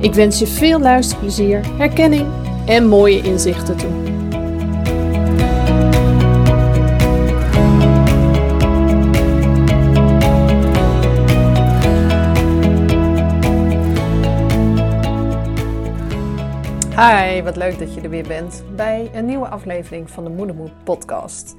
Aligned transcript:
Ik 0.00 0.14
wens 0.14 0.38
je 0.38 0.46
veel 0.46 0.80
luisterplezier, 0.80 1.76
herkenning 1.76 2.26
en 2.66 2.86
mooie 2.86 3.22
inzichten 3.22 3.76
toe. 3.76 3.90
Hi, 16.96 17.42
wat 17.42 17.56
leuk 17.56 17.78
dat 17.78 17.94
je 17.94 18.00
er 18.00 18.10
weer 18.10 18.26
bent 18.26 18.64
bij 18.76 19.10
een 19.14 19.24
nieuwe 19.24 19.48
aflevering 19.48 20.10
van 20.10 20.24
de 20.24 20.30
Moedermoed 20.30 20.84
podcast. 20.84 21.54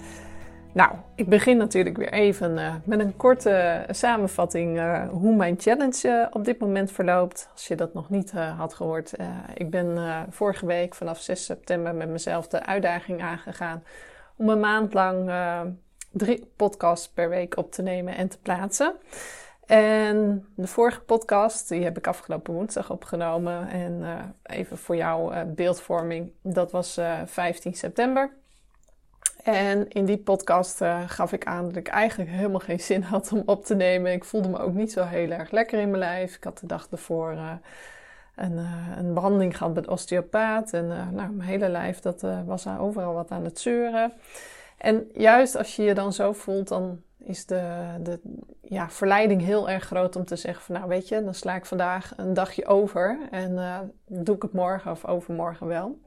Nou, 0.73 0.91
ik 1.15 1.29
begin 1.29 1.57
natuurlijk 1.57 1.97
weer 1.97 2.13
even 2.13 2.57
uh, 2.57 2.75
met 2.83 2.99
een 2.99 3.15
korte 3.15 3.85
samenvatting 3.89 4.77
uh, 4.77 5.09
hoe 5.09 5.35
mijn 5.35 5.55
challenge 5.59 6.07
uh, 6.07 6.27
op 6.31 6.45
dit 6.45 6.59
moment 6.59 6.91
verloopt. 6.91 7.49
Als 7.51 7.67
je 7.67 7.75
dat 7.75 7.93
nog 7.93 8.09
niet 8.09 8.31
had 8.31 8.73
gehoord. 8.73 9.13
ik 9.53 9.69
ben 9.69 9.97
vorige 10.29 10.65
week 10.65 10.95
vanaf 10.95 11.19
6 11.19 11.45
september 11.45 11.95
met 11.95 12.09
mezelf 12.09 12.47
de 12.47 12.65
uitdaging 12.65 13.21
aangegaan 13.21 13.83
om 14.35 14.49
een 14.49 14.59
maand 14.59 14.93
lang 14.93 15.31
drie 16.11 16.51
podcasts 16.55 17.09
per 17.09 17.29
week 17.29 17.57
op 17.57 17.71
te 17.71 17.81
nemen 17.81 18.15
en 18.15 18.27
te 18.27 18.39
plaatsen. 18.39 18.95
En 19.65 20.45
de 20.55 20.67
vorige 20.67 21.01
podcast, 21.01 21.69
die 21.69 21.83
heb 21.83 21.97
ik 21.97 22.07
afgelopen 22.07 22.53
woensdag 22.53 22.89
opgenomen. 22.89 23.69
En 23.69 24.03
even 24.43 24.77
voor 24.77 24.95
jouw 24.95 25.45
beeldvorming, 25.45 26.31
dat 26.41 26.71
was 26.71 26.99
15 27.25 27.73
september. 27.73 28.39
En 29.43 29.89
in 29.89 30.05
die 30.05 30.17
podcast 30.17 30.81
uh, 30.81 31.01
gaf 31.07 31.33
ik 31.33 31.45
aan 31.45 31.65
dat 31.65 31.75
ik 31.75 31.87
eigenlijk 31.87 32.29
helemaal 32.29 32.59
geen 32.59 32.79
zin 32.79 33.01
had 33.01 33.31
om 33.31 33.43
op 33.45 33.65
te 33.65 33.75
nemen. 33.75 34.11
Ik 34.11 34.23
voelde 34.23 34.49
me 34.49 34.59
ook 34.59 34.73
niet 34.73 34.91
zo 34.91 35.03
heel 35.03 35.29
erg 35.29 35.51
lekker 35.51 35.79
in 35.79 35.89
mijn 35.89 36.03
lijf. 36.03 36.35
Ik 36.35 36.43
had 36.43 36.59
de 36.59 36.67
dag 36.67 36.87
ervoor 36.91 37.33
uh, 37.33 37.51
een, 38.35 38.51
uh, 38.51 38.87
een, 38.97 39.13
behandeling 39.13 39.57
gehad 39.57 39.75
de 39.75 39.89
osteopaat. 39.89 40.73
En 40.73 40.87
nou, 40.87 41.13
mijn 41.13 41.41
hele 41.41 41.69
lijf 41.69 41.99
dat, 41.99 42.25
was 42.45 42.67
overal 42.67 43.13
wat 43.13 43.31
aan 43.31 43.43
het 43.43 43.59
zeuren. 43.59 44.13
En 44.77 45.07
juist 45.13 45.57
als 45.57 45.75
je 45.75 45.83
je 45.83 45.93
dan 45.93 46.13
zo 46.13 46.33
voelt, 46.33 46.67
dan 46.67 47.01
is 47.17 47.45
de, 47.45 47.85
de 48.03 48.19
ja, 48.61 48.89
verleiding 48.89 49.41
heel 49.41 49.69
erg 49.69 49.83
groot 49.83 50.15
om 50.15 50.25
te 50.25 50.35
zeggen 50.35 50.63
van... 50.63 50.75
nou 50.75 50.87
weet 50.87 51.07
je, 51.07 51.23
dan 51.23 51.33
sla 51.33 51.55
ik 51.55 51.65
vandaag 51.65 52.13
een 52.17 52.33
dagje 52.33 52.65
over 52.65 53.19
en 53.31 53.91
doe 54.07 54.35
ik 54.35 54.41
het 54.41 54.53
morgen 54.53 54.91
of 54.91 55.05
overmorgen 55.05 55.67
wel. 55.67 55.99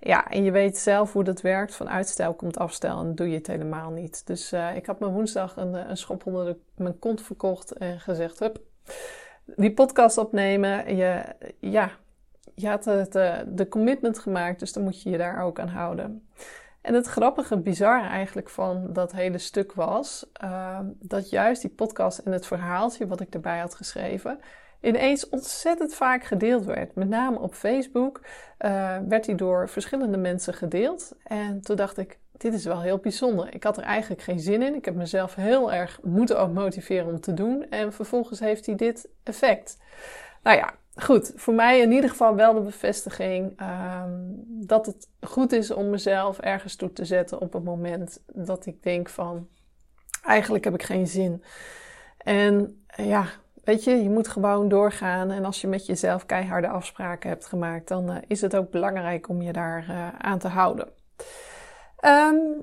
Ja, 0.00 0.28
en 0.28 0.44
je 0.44 0.50
weet 0.50 0.78
zelf 0.78 1.12
hoe 1.12 1.24
dat 1.24 1.40
werkt. 1.40 1.74
Van 1.74 1.88
uitstel 1.88 2.34
komt 2.34 2.58
afstel 2.58 3.00
en 3.00 3.14
doe 3.14 3.28
je 3.28 3.36
het 3.36 3.46
helemaal 3.46 3.90
niet. 3.90 4.26
Dus 4.26 4.52
uh, 4.52 4.76
ik 4.76 4.86
had 4.86 5.00
me 5.00 5.08
woensdag 5.08 5.56
een, 5.56 5.90
een 5.90 5.96
schop 5.96 6.26
onder 6.26 6.44
de, 6.44 6.56
mijn 6.76 6.98
kont 6.98 7.22
verkocht 7.22 7.72
en 7.72 8.00
gezegd: 8.00 8.38
Hup, 8.38 8.60
die 9.44 9.72
podcast 9.72 10.18
opnemen. 10.18 10.96
Je, 10.96 11.22
ja, 11.60 11.90
je 12.54 12.68
had 12.68 12.84
het, 12.84 13.16
uh, 13.16 13.38
de 13.46 13.68
commitment 13.68 14.18
gemaakt, 14.18 14.58
dus 14.58 14.72
dan 14.72 14.82
moet 14.82 15.02
je 15.02 15.10
je 15.10 15.18
daar 15.18 15.42
ook 15.42 15.60
aan 15.60 15.68
houden. 15.68 16.28
En 16.80 16.94
het 16.94 17.06
grappige, 17.06 17.58
bizarre 17.58 18.06
eigenlijk 18.06 18.50
van 18.50 18.92
dat 18.92 19.12
hele 19.12 19.38
stuk 19.38 19.72
was 19.72 20.30
dat 20.98 21.30
juist 21.30 21.62
die 21.62 21.70
podcast 21.70 22.18
en 22.18 22.32
het 22.32 22.46
verhaaltje 22.46 23.06
wat 23.06 23.20
ik 23.20 23.34
erbij 23.34 23.58
had 23.58 23.74
geschreven 23.74 24.40
ineens 24.80 25.28
ontzettend 25.28 25.94
vaak 25.94 26.24
gedeeld 26.24 26.64
werd. 26.64 26.94
Met 26.94 27.08
name 27.08 27.38
op 27.38 27.54
Facebook 27.54 28.20
uh, 28.58 28.96
werd 29.08 29.26
hij 29.26 29.34
door 29.34 29.68
verschillende 29.68 30.16
mensen 30.16 30.54
gedeeld. 30.54 31.12
En 31.24 31.60
toen 31.60 31.76
dacht 31.76 31.98
ik, 31.98 32.18
dit 32.36 32.54
is 32.54 32.64
wel 32.64 32.82
heel 32.82 32.98
bijzonder. 32.98 33.54
Ik 33.54 33.62
had 33.62 33.76
er 33.76 33.82
eigenlijk 33.82 34.22
geen 34.22 34.40
zin 34.40 34.62
in. 34.62 34.74
Ik 34.74 34.84
heb 34.84 34.94
mezelf 34.94 35.34
heel 35.34 35.72
erg 35.72 36.00
moeten 36.02 36.38
ook 36.40 36.52
motiveren 36.52 37.06
om 37.06 37.20
te 37.20 37.34
doen. 37.34 37.66
En 37.70 37.92
vervolgens 37.92 38.40
heeft 38.40 38.66
hij 38.66 38.74
dit 38.74 39.08
effect. 39.22 39.76
Nou 40.42 40.56
ja, 40.56 40.74
goed. 40.94 41.32
Voor 41.34 41.54
mij 41.54 41.80
in 41.80 41.92
ieder 41.92 42.10
geval 42.10 42.34
wel 42.34 42.54
de 42.54 42.60
bevestiging 42.60 43.60
um, 43.60 44.44
dat 44.46 44.86
het 44.86 45.08
goed 45.20 45.52
is 45.52 45.70
om 45.70 45.90
mezelf 45.90 46.38
ergens 46.38 46.76
toe 46.76 46.92
te 46.92 47.04
zetten 47.04 47.40
op 47.40 47.52
het 47.52 47.64
moment 47.64 48.22
dat 48.26 48.66
ik 48.66 48.82
denk 48.82 49.08
van, 49.08 49.48
eigenlijk 50.22 50.64
heb 50.64 50.74
ik 50.74 50.82
geen 50.82 51.06
zin. 51.06 51.42
En 52.18 52.84
ja, 52.96 53.26
Weet 53.68 53.84
je, 53.84 54.02
je 54.02 54.10
moet 54.10 54.28
gewoon 54.28 54.68
doorgaan. 54.68 55.30
En 55.30 55.44
als 55.44 55.60
je 55.60 55.66
met 55.66 55.86
jezelf 55.86 56.26
keiharde 56.26 56.68
afspraken 56.68 57.28
hebt 57.28 57.46
gemaakt, 57.46 57.88
dan 57.88 58.10
uh, 58.10 58.16
is 58.26 58.40
het 58.40 58.56
ook 58.56 58.70
belangrijk 58.70 59.28
om 59.28 59.42
je 59.42 59.52
daar 59.52 59.86
uh, 59.88 60.08
aan 60.18 60.38
te 60.38 60.48
houden. 60.48 60.88
Um, 62.04 62.62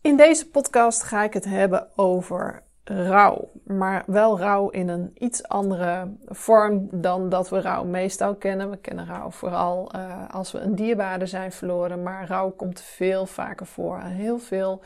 in 0.00 0.16
deze 0.16 0.50
podcast 0.50 1.02
ga 1.02 1.22
ik 1.22 1.32
het 1.32 1.44
hebben 1.44 1.88
over 1.96 2.62
rouw. 2.84 3.50
Maar 3.64 4.02
wel 4.06 4.38
rouw 4.38 4.68
in 4.68 4.88
een 4.88 5.10
iets 5.14 5.48
andere 5.48 6.16
vorm 6.26 6.88
dan 6.90 7.28
dat 7.28 7.48
we 7.48 7.60
rouw 7.60 7.84
meestal 7.84 8.34
kennen. 8.34 8.70
We 8.70 8.76
kennen 8.76 9.06
rouw 9.06 9.30
vooral 9.30 9.92
uh, 9.96 10.28
als 10.30 10.52
we 10.52 10.58
een 10.58 10.74
dierbare 10.74 11.26
zijn 11.26 11.52
verloren. 11.52 12.02
Maar 12.02 12.26
rouw 12.26 12.50
komt 12.50 12.80
veel 12.80 13.26
vaker 13.26 13.66
voor. 13.66 14.00
Heel 14.00 14.38
veel 14.38 14.82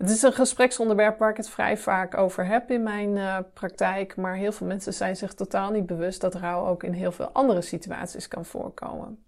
het 0.00 0.10
is 0.10 0.22
een 0.22 0.32
gespreksonderwerp 0.32 1.18
waar 1.18 1.30
ik 1.30 1.36
het 1.36 1.48
vrij 1.50 1.76
vaak 1.76 2.16
over 2.16 2.46
heb 2.46 2.70
in 2.70 2.82
mijn 2.82 3.16
uh, 3.16 3.36
praktijk. 3.54 4.16
Maar 4.16 4.34
heel 4.34 4.52
veel 4.52 4.66
mensen 4.66 4.94
zijn 4.94 5.16
zich 5.16 5.34
totaal 5.34 5.70
niet 5.70 5.86
bewust 5.86 6.20
dat 6.20 6.34
rouw 6.34 6.66
ook 6.66 6.82
in 6.82 6.92
heel 6.92 7.12
veel 7.12 7.30
andere 7.32 7.60
situaties 7.60 8.28
kan 8.28 8.44
voorkomen. 8.44 9.24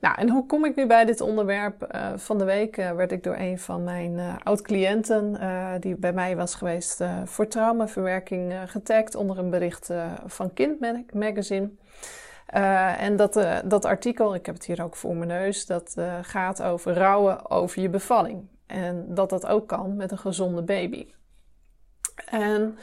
Nou, 0.00 0.14
en 0.18 0.28
hoe 0.28 0.46
kom 0.46 0.64
ik 0.64 0.76
nu 0.76 0.86
bij 0.86 1.04
dit 1.04 1.20
onderwerp? 1.20 1.94
Uh, 1.94 2.12
van 2.16 2.38
de 2.38 2.44
week 2.44 2.76
uh, 2.76 2.90
werd 2.90 3.12
ik 3.12 3.22
door 3.22 3.36
een 3.36 3.58
van 3.58 3.84
mijn 3.84 4.20
oud-cliënten, 4.42 5.40
die 5.80 5.96
bij 5.96 6.12
mij 6.12 6.36
was 6.36 6.54
geweest 6.54 7.04
voor 7.24 7.48
traumaverwerking, 7.48 8.54
getagd 8.66 9.14
onder 9.14 9.38
een 9.38 9.50
bericht 9.50 9.90
van 10.26 10.52
Kind 10.52 10.80
Magazine. 11.12 11.70
en 12.98 13.16
dat, 13.16 13.46
dat 13.64 13.84
artikel, 13.84 14.34
ik 14.34 14.46
heb 14.46 14.54
het 14.54 14.64
hier 14.64 14.82
ook 14.82 14.96
voor 14.96 15.16
mijn 15.16 15.28
neus, 15.28 15.66
dat 15.66 15.96
gaat 16.22 16.62
over 16.62 16.94
rouwen 16.94 17.50
over 17.50 17.82
je 17.82 17.88
bevalling. 17.88 18.51
En 18.72 19.14
dat 19.14 19.30
dat 19.30 19.46
ook 19.46 19.68
kan 19.68 19.96
met 19.96 20.10
een 20.10 20.18
gezonde 20.18 20.62
baby. 20.62 21.06
En 22.24 22.78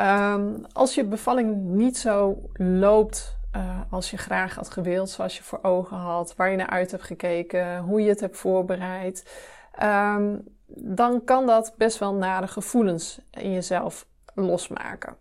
um, 0.00 0.64
als 0.72 0.94
je 0.94 1.04
bevalling 1.04 1.56
niet 1.64 1.98
zo 1.98 2.50
loopt 2.54 3.38
uh, 3.56 3.80
als 3.90 4.10
je 4.10 4.16
graag 4.16 4.54
had 4.54 4.70
gewild, 4.70 5.10
zoals 5.10 5.36
je 5.36 5.42
voor 5.42 5.58
ogen 5.62 5.96
had, 5.96 6.36
waar 6.36 6.50
je 6.50 6.56
naar 6.56 6.70
uit 6.70 6.90
hebt 6.90 7.02
gekeken, 7.02 7.78
hoe 7.78 8.02
je 8.02 8.08
het 8.08 8.20
hebt 8.20 8.36
voorbereid, 8.36 9.46
um, 9.82 10.44
dan 10.66 11.24
kan 11.24 11.46
dat 11.46 11.74
best 11.76 11.98
wel 11.98 12.14
nare 12.14 12.46
gevoelens 12.46 13.20
in 13.30 13.52
jezelf 13.52 14.06
losmaken. 14.34 15.16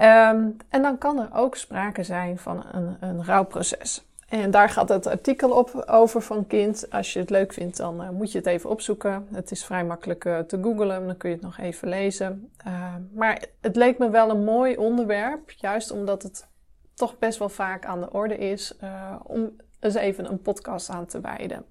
Um, 0.00 0.56
en 0.68 0.82
dan 0.82 0.98
kan 0.98 1.18
er 1.20 1.28
ook 1.32 1.56
sprake 1.56 2.02
zijn 2.02 2.38
van 2.38 2.64
een, 2.72 2.96
een 3.00 3.24
rouwproces. 3.24 4.09
En 4.30 4.50
daar 4.50 4.68
gaat 4.68 4.88
het 4.88 5.06
artikel 5.06 5.50
op 5.50 5.82
over 5.86 6.22
van 6.22 6.46
kind. 6.46 6.90
Als 6.90 7.12
je 7.12 7.18
het 7.18 7.30
leuk 7.30 7.52
vindt, 7.52 7.76
dan 7.76 8.02
uh, 8.02 8.10
moet 8.10 8.32
je 8.32 8.38
het 8.38 8.46
even 8.46 8.70
opzoeken. 8.70 9.26
Het 9.32 9.50
is 9.50 9.64
vrij 9.64 9.84
makkelijk 9.84 10.24
uh, 10.24 10.38
te 10.38 10.58
googlen, 10.62 11.06
dan 11.06 11.16
kun 11.16 11.28
je 11.28 11.34
het 11.34 11.44
nog 11.44 11.58
even 11.58 11.88
lezen. 11.88 12.50
Uh, 12.66 12.94
maar 13.12 13.44
het 13.60 13.76
leek 13.76 13.98
me 13.98 14.10
wel 14.10 14.30
een 14.30 14.44
mooi 14.44 14.76
onderwerp, 14.76 15.50
juist 15.50 15.90
omdat 15.90 16.22
het 16.22 16.48
toch 16.94 17.18
best 17.18 17.38
wel 17.38 17.48
vaak 17.48 17.84
aan 17.84 18.00
de 18.00 18.12
orde 18.12 18.36
is, 18.36 18.76
om 19.22 19.56
eens 19.80 19.94
even 19.94 20.30
een 20.30 20.42
podcast 20.42 20.90
aan 20.90 21.06
te 21.06 21.20
wijden. 21.20 21.64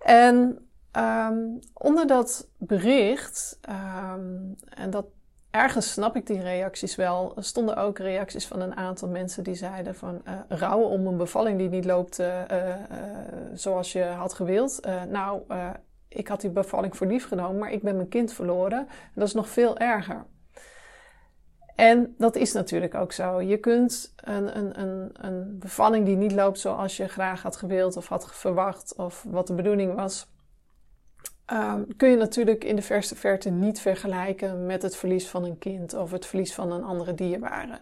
En 0.00 0.68
um, 0.96 1.58
onder 1.72 2.06
dat 2.06 2.48
bericht, 2.56 3.58
um, 3.68 4.56
en 4.68 4.90
dat 4.90 5.04
ergens 5.50 5.92
snap 5.92 6.16
ik 6.16 6.26
die 6.26 6.40
reacties 6.40 6.96
wel. 6.96 7.32
Er 7.36 7.44
stonden 7.44 7.76
ook 7.76 7.98
reacties 7.98 8.46
van 8.46 8.60
een 8.60 8.76
aantal 8.76 9.08
mensen 9.08 9.44
die 9.44 9.54
zeiden 9.54 9.94
van 9.94 10.22
uh, 10.26 10.32
rouwen 10.48 10.88
om 10.88 11.06
een 11.06 11.16
bevalling 11.16 11.58
die 11.58 11.68
niet 11.68 11.84
loopt 11.84 12.18
uh, 12.18 12.40
uh, 12.52 12.74
zoals 13.54 13.92
je 13.92 14.04
had 14.04 14.34
gewild. 14.34 14.80
nou, 15.08 15.42
ik 16.08 16.28
had 16.28 16.40
die 16.40 16.50
bevalling 16.50 16.96
voor 16.96 17.06
lief 17.06 17.28
genomen, 17.28 17.58
maar 17.58 17.72
ik 17.72 17.82
ben 17.82 17.96
mijn 17.96 18.08
kind 18.08 18.32
verloren. 18.32 18.78
En 18.78 19.14
dat 19.14 19.26
is 19.26 19.34
nog 19.34 19.48
veel 19.48 19.78
erger. 19.78 20.24
En 21.80 22.14
dat 22.18 22.36
is 22.36 22.52
natuurlijk 22.52 22.94
ook 22.94 23.12
zo. 23.12 23.40
Je 23.40 23.56
kunt 23.56 24.12
een, 24.16 24.56
een, 24.56 24.80
een, 24.80 25.10
een 25.12 25.58
bevalling 25.58 26.06
die 26.06 26.16
niet 26.16 26.32
loopt 26.32 26.58
zoals 26.58 26.96
je 26.96 27.08
graag 27.08 27.42
had 27.42 27.56
gewild 27.56 27.96
of 27.96 28.08
had 28.08 28.34
verwacht 28.34 28.94
of 28.96 29.24
wat 29.28 29.46
de 29.46 29.54
bedoeling 29.54 29.94
was, 29.94 30.30
um, 31.52 31.96
kun 31.96 32.08
je 32.08 32.16
natuurlijk 32.16 32.64
in 32.64 32.76
de 32.76 32.82
verste 32.82 33.16
verte 33.16 33.50
niet 33.50 33.80
vergelijken 33.80 34.66
met 34.66 34.82
het 34.82 34.96
verlies 34.96 35.28
van 35.28 35.44
een 35.44 35.58
kind 35.58 35.94
of 35.94 36.10
het 36.10 36.26
verlies 36.26 36.54
van 36.54 36.72
een 36.72 36.84
andere 36.84 37.14
dierbare. 37.14 37.78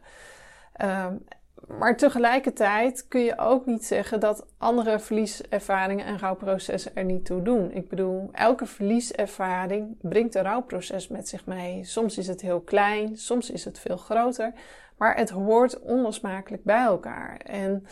Um, 0.82 1.24
maar 1.66 1.96
tegelijkertijd 1.96 3.08
kun 3.08 3.20
je 3.20 3.38
ook 3.38 3.66
niet 3.66 3.84
zeggen 3.84 4.20
dat 4.20 4.46
andere 4.58 4.98
verlieservaringen 4.98 6.06
en 6.06 6.18
rouwprocessen 6.18 6.94
er 6.94 7.04
niet 7.04 7.24
toe 7.24 7.42
doen. 7.42 7.72
Ik 7.72 7.88
bedoel, 7.88 8.28
elke 8.32 8.66
verlieservaring 8.66 9.96
brengt 10.00 10.34
een 10.34 10.42
rouwproces 10.42 11.08
met 11.08 11.28
zich 11.28 11.46
mee. 11.46 11.84
Soms 11.84 12.18
is 12.18 12.26
het 12.26 12.40
heel 12.40 12.60
klein, 12.60 13.16
soms 13.16 13.50
is 13.50 13.64
het 13.64 13.78
veel 13.78 13.96
groter, 13.96 14.52
maar 14.96 15.16
het 15.16 15.30
hoort 15.30 15.80
onlosmakelijk 15.80 16.64
bij 16.64 16.82
elkaar. 16.82 17.36
En 17.36 17.86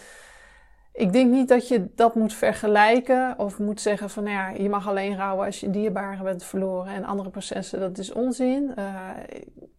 ik 0.97 1.13
denk 1.13 1.31
niet 1.31 1.49
dat 1.49 1.69
je 1.69 1.89
dat 1.95 2.15
moet 2.15 2.33
vergelijken 2.33 3.39
of 3.39 3.59
moet 3.59 3.81
zeggen 3.81 4.11
van 4.11 4.25
nou 4.25 4.37
ja, 4.37 4.63
je 4.63 4.69
mag 4.69 4.89
alleen 4.89 5.17
rouwen 5.17 5.47
als 5.47 5.61
je 5.61 5.71
dierbaren 5.71 6.25
bent 6.25 6.45
verloren 6.45 6.93
en 6.93 7.05
andere 7.05 7.31
processen, 7.31 7.81
dat 7.81 7.99
is 7.99 8.13
onzin. 8.13 8.73
Uh, 8.79 9.11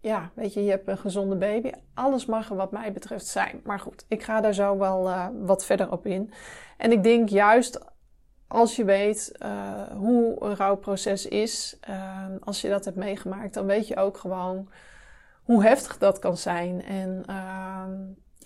ja, 0.02 0.32
weet 0.34 0.54
je, 0.54 0.64
je 0.64 0.70
hebt 0.70 0.88
een 0.88 0.98
gezonde 0.98 1.36
baby. 1.36 1.72
Alles 1.94 2.26
mag 2.26 2.50
er 2.50 2.56
wat 2.56 2.72
mij 2.72 2.92
betreft 2.92 3.28
zijn. 3.28 3.62
Maar 3.64 3.80
goed, 3.80 4.06
ik 4.08 4.24
ga 4.24 4.42
daar 4.42 4.54
zo 4.54 4.78
wel 4.78 5.08
uh, 5.08 5.28
wat 5.40 5.66
verder 5.66 5.92
op 5.92 6.06
in. 6.06 6.32
En 6.78 6.92
ik 6.92 7.04
denk 7.04 7.30
juist 7.30 7.80
als 8.48 8.76
je 8.76 8.86
weet 8.86 9.32
uh, 9.40 9.82
hoe 9.82 10.36
een 10.40 10.56
rouwproces 10.56 11.28
is, 11.28 11.80
als 12.44 12.62
je 12.62 12.70
dat 12.70 12.86
hebt 12.86 12.98
meegemaakt, 12.98 13.54
dan 13.54 13.66
weet 13.66 13.88
je 13.88 13.96
ook 13.96 14.18
gewoon 14.18 14.70
hoe 15.44 15.64
heftig 15.64 15.98
dat 15.98 16.20
kan 16.20 16.38
zijn. 16.38 16.84
En 16.84 17.26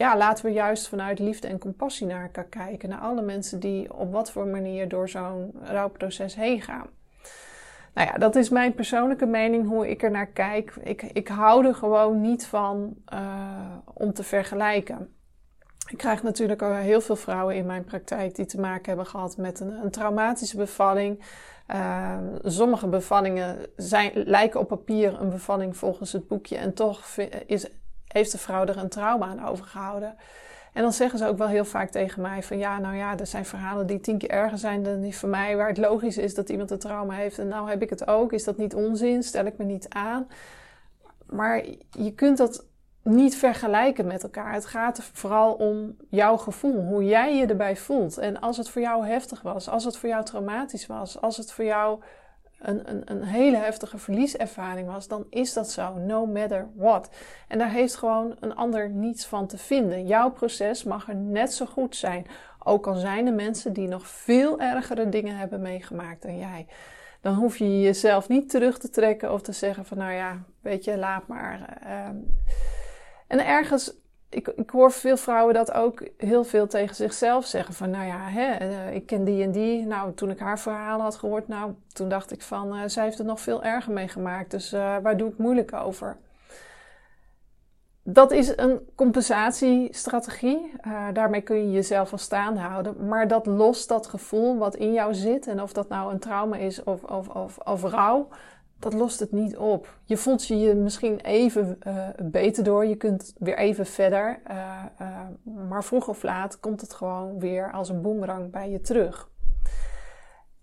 ja, 0.01 0.17
laten 0.17 0.45
we 0.45 0.51
juist 0.51 0.87
vanuit 0.87 1.19
liefde 1.19 1.47
en 1.47 1.59
compassie 1.59 2.07
naar 2.07 2.23
elkaar 2.23 2.43
kijken. 2.43 2.89
Naar 2.89 2.99
alle 2.99 3.21
mensen 3.21 3.59
die 3.59 3.93
op 3.93 4.11
wat 4.11 4.31
voor 4.31 4.47
manier 4.47 4.87
door 4.87 5.09
zo'n 5.09 5.51
rouwproces 5.63 6.35
heen 6.35 6.61
gaan. 6.61 6.87
Nou 7.93 8.07
ja, 8.07 8.17
dat 8.17 8.35
is 8.35 8.49
mijn 8.49 8.73
persoonlijke 8.73 9.25
mening 9.25 9.67
hoe 9.67 9.89
ik 9.89 10.03
er 10.03 10.11
naar 10.11 10.27
kijk. 10.27 10.73
Ik, 10.83 11.01
ik 11.01 11.27
hou 11.27 11.65
er 11.65 11.75
gewoon 11.75 12.21
niet 12.21 12.45
van 12.45 12.93
uh, 13.13 13.77
om 13.93 14.13
te 14.13 14.23
vergelijken. 14.23 15.15
Ik 15.87 15.97
krijg 15.97 16.23
natuurlijk 16.23 16.61
al 16.61 16.73
heel 16.73 17.01
veel 17.01 17.15
vrouwen 17.15 17.55
in 17.55 17.65
mijn 17.65 17.83
praktijk 17.83 18.35
die 18.35 18.45
te 18.45 18.59
maken 18.59 18.85
hebben 18.85 19.05
gehad 19.05 19.37
met 19.37 19.59
een, 19.59 19.71
een 19.71 19.91
traumatische 19.91 20.57
bevalling. 20.57 21.23
Uh, 21.67 22.17
sommige 22.43 22.87
bevallingen 22.87 23.57
zijn, 23.75 24.11
lijken 24.13 24.59
op 24.59 24.67
papier 24.67 25.21
een 25.21 25.29
bevalling 25.29 25.77
volgens 25.77 26.11
het 26.11 26.27
boekje 26.27 26.57
en 26.57 26.73
toch 26.73 27.17
is, 27.45 27.67
heeft 28.11 28.31
de 28.31 28.37
vrouw 28.37 28.65
er 28.65 28.77
een 28.77 28.89
trauma 28.89 29.25
aan 29.25 29.45
overgehouden. 29.45 30.15
En 30.73 30.81
dan 30.81 30.93
zeggen 30.93 31.19
ze 31.19 31.27
ook 31.27 31.37
wel 31.37 31.47
heel 31.47 31.65
vaak 31.65 31.89
tegen 31.89 32.21
mij 32.21 32.43
van 32.43 32.57
ja, 32.57 32.79
nou 32.79 32.95
ja, 32.95 33.17
er 33.17 33.27
zijn 33.27 33.45
verhalen 33.45 33.87
die 33.87 33.99
tien 33.99 34.17
keer 34.17 34.29
erger 34.29 34.57
zijn 34.57 34.83
dan 34.83 35.01
die 35.01 35.15
van 35.15 35.29
mij, 35.29 35.57
waar 35.57 35.67
het 35.67 35.77
logisch 35.77 36.17
is 36.17 36.35
dat 36.35 36.49
iemand 36.49 36.71
een 36.71 36.79
trauma 36.79 37.13
heeft 37.13 37.39
en 37.39 37.47
nou 37.47 37.69
heb 37.69 37.81
ik 37.81 37.89
het 37.89 38.07
ook. 38.07 38.33
Is 38.33 38.43
dat 38.43 38.57
niet 38.57 38.75
onzin? 38.75 39.23
Stel 39.23 39.45
ik 39.45 39.57
me 39.57 39.63
niet 39.63 39.89
aan? 39.89 40.27
Maar 41.25 41.63
je 41.89 42.13
kunt 42.15 42.37
dat 42.37 42.65
niet 43.03 43.35
vergelijken 43.35 44.07
met 44.07 44.23
elkaar. 44.23 44.53
Het 44.53 44.65
gaat 44.65 44.97
er 44.97 45.09
vooral 45.13 45.53
om 45.53 45.95
jouw 46.09 46.37
gevoel, 46.37 46.81
hoe 46.81 47.05
jij 47.05 47.37
je 47.37 47.45
erbij 47.45 47.77
voelt. 47.77 48.17
En 48.17 48.39
als 48.39 48.57
het 48.57 48.69
voor 48.69 48.81
jou 48.81 49.05
heftig 49.05 49.41
was, 49.41 49.69
als 49.69 49.85
het 49.85 49.97
voor 49.97 50.09
jou 50.09 50.23
traumatisch 50.23 50.87
was, 50.87 51.21
als 51.21 51.37
het 51.37 51.51
voor 51.51 51.65
jou 51.65 51.99
een, 52.61 52.89
een, 52.89 53.01
een 53.05 53.23
hele 53.23 53.57
heftige 53.57 53.97
verlieservaring 53.97 54.87
was, 54.87 55.07
dan 55.07 55.25
is 55.29 55.53
dat 55.53 55.71
zo, 55.71 55.93
no 55.93 56.25
matter 56.25 56.67
what. 56.75 57.09
En 57.47 57.57
daar 57.57 57.71
heeft 57.71 57.95
gewoon 57.95 58.35
een 58.39 58.55
ander 58.55 58.89
niets 58.89 59.25
van 59.25 59.47
te 59.47 59.57
vinden. 59.57 60.07
Jouw 60.07 60.31
proces 60.31 60.83
mag 60.83 61.09
er 61.09 61.15
net 61.15 61.53
zo 61.53 61.65
goed 61.65 61.95
zijn. 61.95 62.27
Ook 62.63 62.87
al 62.87 62.95
zijn 62.95 63.27
er 63.27 63.33
mensen 63.33 63.73
die 63.73 63.87
nog 63.87 64.07
veel 64.07 64.59
ergere 64.59 65.09
dingen 65.09 65.37
hebben 65.37 65.61
meegemaakt 65.61 66.21
dan 66.21 66.37
jij. 66.37 66.67
Dan 67.21 67.33
hoef 67.33 67.57
je 67.57 67.81
jezelf 67.81 68.27
niet 68.27 68.49
terug 68.49 68.79
te 68.79 68.89
trekken 68.89 69.33
of 69.33 69.41
te 69.41 69.51
zeggen 69.51 69.85
van 69.85 69.97
nou 69.97 70.11
ja, 70.11 70.43
weet 70.61 70.83
je, 70.83 70.97
laat 70.97 71.27
maar. 71.27 71.77
Ehm. 71.83 72.15
en 73.27 73.45
ergens 73.45 73.93
ik, 74.31 74.47
ik 74.47 74.69
hoor 74.69 74.91
veel 74.91 75.17
vrouwen 75.17 75.53
dat 75.53 75.71
ook 75.71 76.03
heel 76.17 76.43
veel 76.43 76.67
tegen 76.67 76.95
zichzelf 76.95 77.45
zeggen. 77.45 77.73
Van 77.73 77.89
nou 77.89 78.05
ja, 78.05 78.19
hè, 78.19 78.53
eh, 78.53 78.95
ik 78.95 79.05
ken 79.05 79.23
die 79.23 79.43
en 79.43 79.51
die. 79.51 79.85
Nou, 79.85 80.13
toen 80.13 80.29
ik 80.29 80.39
haar 80.39 80.59
verhaal 80.59 81.01
had 81.01 81.15
gehoord, 81.15 81.47
nou, 81.47 81.73
toen 81.93 82.09
dacht 82.09 82.31
ik 82.31 82.41
van, 82.41 82.75
uh, 82.75 82.81
zij 82.85 83.03
heeft 83.03 83.17
het 83.17 83.27
nog 83.27 83.41
veel 83.41 83.63
erger 83.63 83.93
meegemaakt. 83.93 84.51
Dus 84.51 84.73
uh, 84.73 84.97
waar 85.01 85.17
doe 85.17 85.29
ik 85.29 85.37
moeilijk 85.37 85.73
over? 85.73 86.17
Dat 88.03 88.31
is 88.31 88.57
een 88.57 88.79
compensatiestrategie. 88.95 90.73
daarmee 91.13 91.41
kun 91.41 91.55
je 91.55 91.71
jezelf 91.71 92.09
wel 92.09 92.19
staande 92.19 92.59
houden. 92.59 93.07
Maar 93.07 93.27
dat 93.27 93.45
lost 93.45 93.87
dat 93.87 94.07
gevoel 94.07 94.57
wat 94.57 94.75
in 94.75 94.93
jou 94.93 95.13
zit. 95.13 95.47
En 95.47 95.61
of 95.61 95.73
dat 95.73 95.89
nou 95.89 96.11
een 96.11 96.19
trauma 96.19 96.55
is 96.55 96.83
of, 96.83 97.03
of, 97.03 97.27
of, 97.27 97.57
of 97.57 97.83
rouw 97.83 98.27
dat 98.81 98.93
lost 98.93 99.19
het 99.19 99.31
niet 99.31 99.57
op. 99.57 99.97
Je 100.05 100.17
voelt 100.17 100.47
je, 100.47 100.59
je 100.59 100.75
misschien 100.75 101.19
even 101.19 101.79
uh, 101.87 102.07
beter 102.23 102.63
door. 102.63 102.85
Je 102.85 102.95
kunt 102.95 103.33
weer 103.37 103.57
even 103.57 103.85
verder. 103.85 104.41
Uh, 104.51 104.83
uh, 105.01 105.19
maar 105.67 105.83
vroeg 105.83 106.07
of 106.07 106.23
laat 106.23 106.59
komt 106.59 106.81
het 106.81 106.93
gewoon 106.93 107.39
weer 107.39 107.71
als 107.71 107.89
een 107.89 108.01
boemerang 108.01 108.51
bij 108.51 108.69
je 108.69 108.81
terug. 108.81 109.29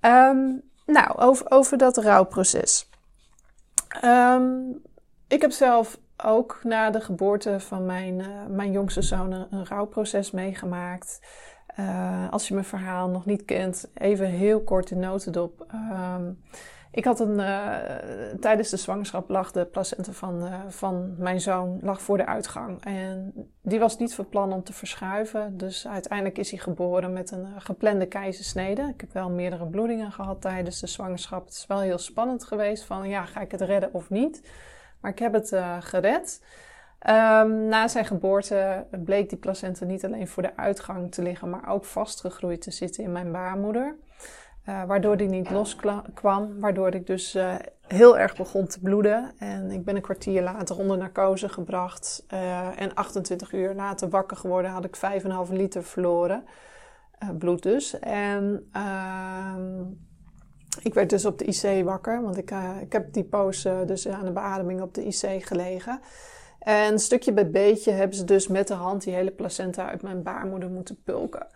Um, 0.00 0.62
nou, 0.86 1.18
over, 1.18 1.50
over 1.50 1.78
dat 1.78 1.96
rouwproces. 1.96 2.90
Um, 4.04 4.82
ik 5.28 5.40
heb 5.40 5.50
zelf 5.50 5.98
ook 6.16 6.60
na 6.62 6.90
de 6.90 7.00
geboorte 7.00 7.60
van 7.60 7.86
mijn, 7.86 8.22
mijn 8.48 8.72
jongste 8.72 9.02
zoon 9.02 9.32
een, 9.32 9.66
rouwproces 9.66 10.30
meegemaakt. 10.30 11.20
als 12.30 12.48
je 12.48 12.54
mijn 12.54 12.66
verhaal 12.66 13.08
nog 13.08 13.26
niet 13.26 13.44
kent, 13.44 13.90
even 13.94 14.26
heel 14.26 14.60
kort 14.60 14.88
de 14.88 14.96
notendop. 14.96 15.66
Um, 15.72 16.38
ik 16.98 17.04
had 17.04 17.20
een, 17.20 17.38
uh, 17.38 17.76
tijdens 18.40 18.70
de 18.70 18.76
zwangerschap 18.76 19.28
lag 19.28 19.52
de 19.52 19.64
placenta 19.64 20.12
van, 20.12 20.44
uh, 20.44 20.54
van 20.68 21.14
mijn 21.18 21.40
zoon 21.40 21.78
lag 21.82 22.02
voor 22.02 22.16
de 22.16 22.26
uitgang. 22.26 22.84
En 22.84 23.32
die 23.62 23.78
was 23.78 23.98
niet 23.98 24.14
van 24.14 24.28
plan 24.28 24.52
om 24.52 24.62
te 24.62 24.72
verschuiven. 24.72 25.56
Dus 25.56 25.88
uiteindelijk 25.88 26.38
is 26.38 26.50
hij 26.50 26.58
geboren 26.58 27.12
met 27.12 27.30
een 27.30 27.46
uh, 27.46 27.52
geplande 27.58 28.06
keizersnede. 28.06 28.82
Ik 28.94 29.00
heb 29.00 29.12
wel 29.12 29.30
meerdere 29.30 29.66
bloedingen 29.66 30.12
gehad 30.12 30.40
tijdens 30.40 30.80
de 30.80 30.86
zwangerschap. 30.86 31.44
Het 31.44 31.54
is 31.54 31.66
wel 31.66 31.80
heel 31.80 31.98
spannend 31.98 32.44
geweest 32.44 32.84
van 32.84 33.08
ja, 33.08 33.24
ga 33.24 33.40
ik 33.40 33.50
het 33.50 33.60
redden 33.60 33.94
of 33.94 34.10
niet? 34.10 34.50
Maar 35.00 35.10
ik 35.10 35.18
heb 35.18 35.32
het 35.32 35.56
gered. 35.80 36.44
Um, 37.08 37.68
na 37.68 37.88
zijn 37.88 38.04
geboorte 38.04 38.86
bleek 39.04 39.28
die 39.28 39.38
placenta 39.38 39.84
niet 39.84 40.04
alleen 40.04 40.28
voor 40.28 40.42
de 40.42 40.56
uitgang 40.56 41.12
te 41.12 41.22
liggen, 41.22 41.50
maar 41.50 41.68
ook 41.68 41.84
vastgegroeid 41.84 42.62
te 42.62 42.70
zitten 42.70 43.04
in 43.04 43.12
mijn 43.12 43.32
baarmoeder. 43.32 43.96
Uh, 44.68 44.84
waardoor 44.84 45.16
die 45.16 45.28
niet 45.28 45.50
loskwam, 45.50 46.60
waardoor 46.60 46.94
ik 46.94 47.06
dus 47.06 47.34
uh, 47.34 47.54
heel 47.86 48.18
erg 48.18 48.36
begon 48.36 48.66
te 48.66 48.80
bloeden. 48.80 49.32
En 49.38 49.70
ik 49.70 49.84
ben 49.84 49.96
een 49.96 50.02
kwartier 50.02 50.42
later 50.42 50.78
onder 50.78 50.98
narcose 50.98 51.48
gebracht. 51.48 52.24
Uh, 52.32 52.80
en 52.80 52.94
28 52.94 53.52
uur 53.52 53.74
later 53.74 54.08
wakker 54.08 54.36
geworden, 54.36 54.70
had 54.70 54.84
ik 54.84 54.96
5,5 55.48 55.52
liter 55.52 55.84
verloren. 55.84 56.44
bloed 57.38 57.62
dus. 57.62 57.98
En 57.98 58.68
ehm, 58.72 59.80
ik 60.82 60.94
werd 60.94 61.10
dus 61.10 61.24
op 61.24 61.38
de 61.38 61.44
IC 61.44 61.84
wakker, 61.84 62.22
want 62.22 62.36
ik, 62.36 62.50
ik 62.80 62.92
heb 62.92 63.12
die 63.12 63.24
poos 63.24 63.62
dus 63.86 64.08
aan 64.08 64.24
de 64.24 64.32
beademing 64.32 64.80
op 64.80 64.94
de 64.94 65.04
IC 65.04 65.44
gelegen. 65.46 66.00
En 66.58 66.98
stukje 66.98 67.32
bij 67.32 67.50
beetje 67.50 67.90
hebben 67.90 68.16
ze 68.16 68.24
dus 68.24 68.48
met 68.48 68.68
de 68.68 68.74
hand 68.74 69.02
die 69.02 69.14
hele 69.14 69.30
placenta 69.30 69.88
uit 69.88 70.02
mijn 70.02 70.22
baarmoeder 70.22 70.70
moeten 70.70 71.02
pulken. 71.04 71.46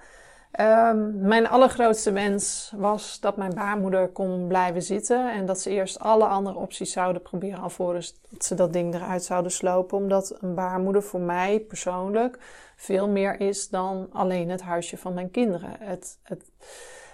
Um, 0.60 1.18
mijn 1.20 1.48
allergrootste 1.48 2.12
wens 2.12 2.72
was 2.76 3.20
dat 3.20 3.36
mijn 3.36 3.54
baarmoeder 3.54 4.08
kon 4.08 4.46
blijven 4.46 4.82
zitten 4.82 5.32
en 5.32 5.46
dat 5.46 5.60
ze 5.60 5.70
eerst 5.70 5.98
alle 5.98 6.24
andere 6.24 6.58
opties 6.58 6.92
zouden 6.92 7.22
proberen 7.22 7.62
alvorens 7.62 8.14
dat 8.28 8.44
ze 8.44 8.54
dat 8.54 8.72
ding 8.72 8.94
eruit 8.94 9.24
zouden 9.24 9.52
slopen. 9.52 9.98
Omdat 9.98 10.36
een 10.40 10.54
baarmoeder 10.54 11.02
voor 11.02 11.20
mij 11.20 11.60
persoonlijk 11.60 12.38
veel 12.76 13.08
meer 13.08 13.40
is 13.40 13.68
dan 13.68 14.08
alleen 14.12 14.50
het 14.50 14.62
huisje 14.62 14.96
van 14.96 15.14
mijn 15.14 15.30
kinderen. 15.30 15.76
Het, 15.78 16.18
het, 16.22 16.50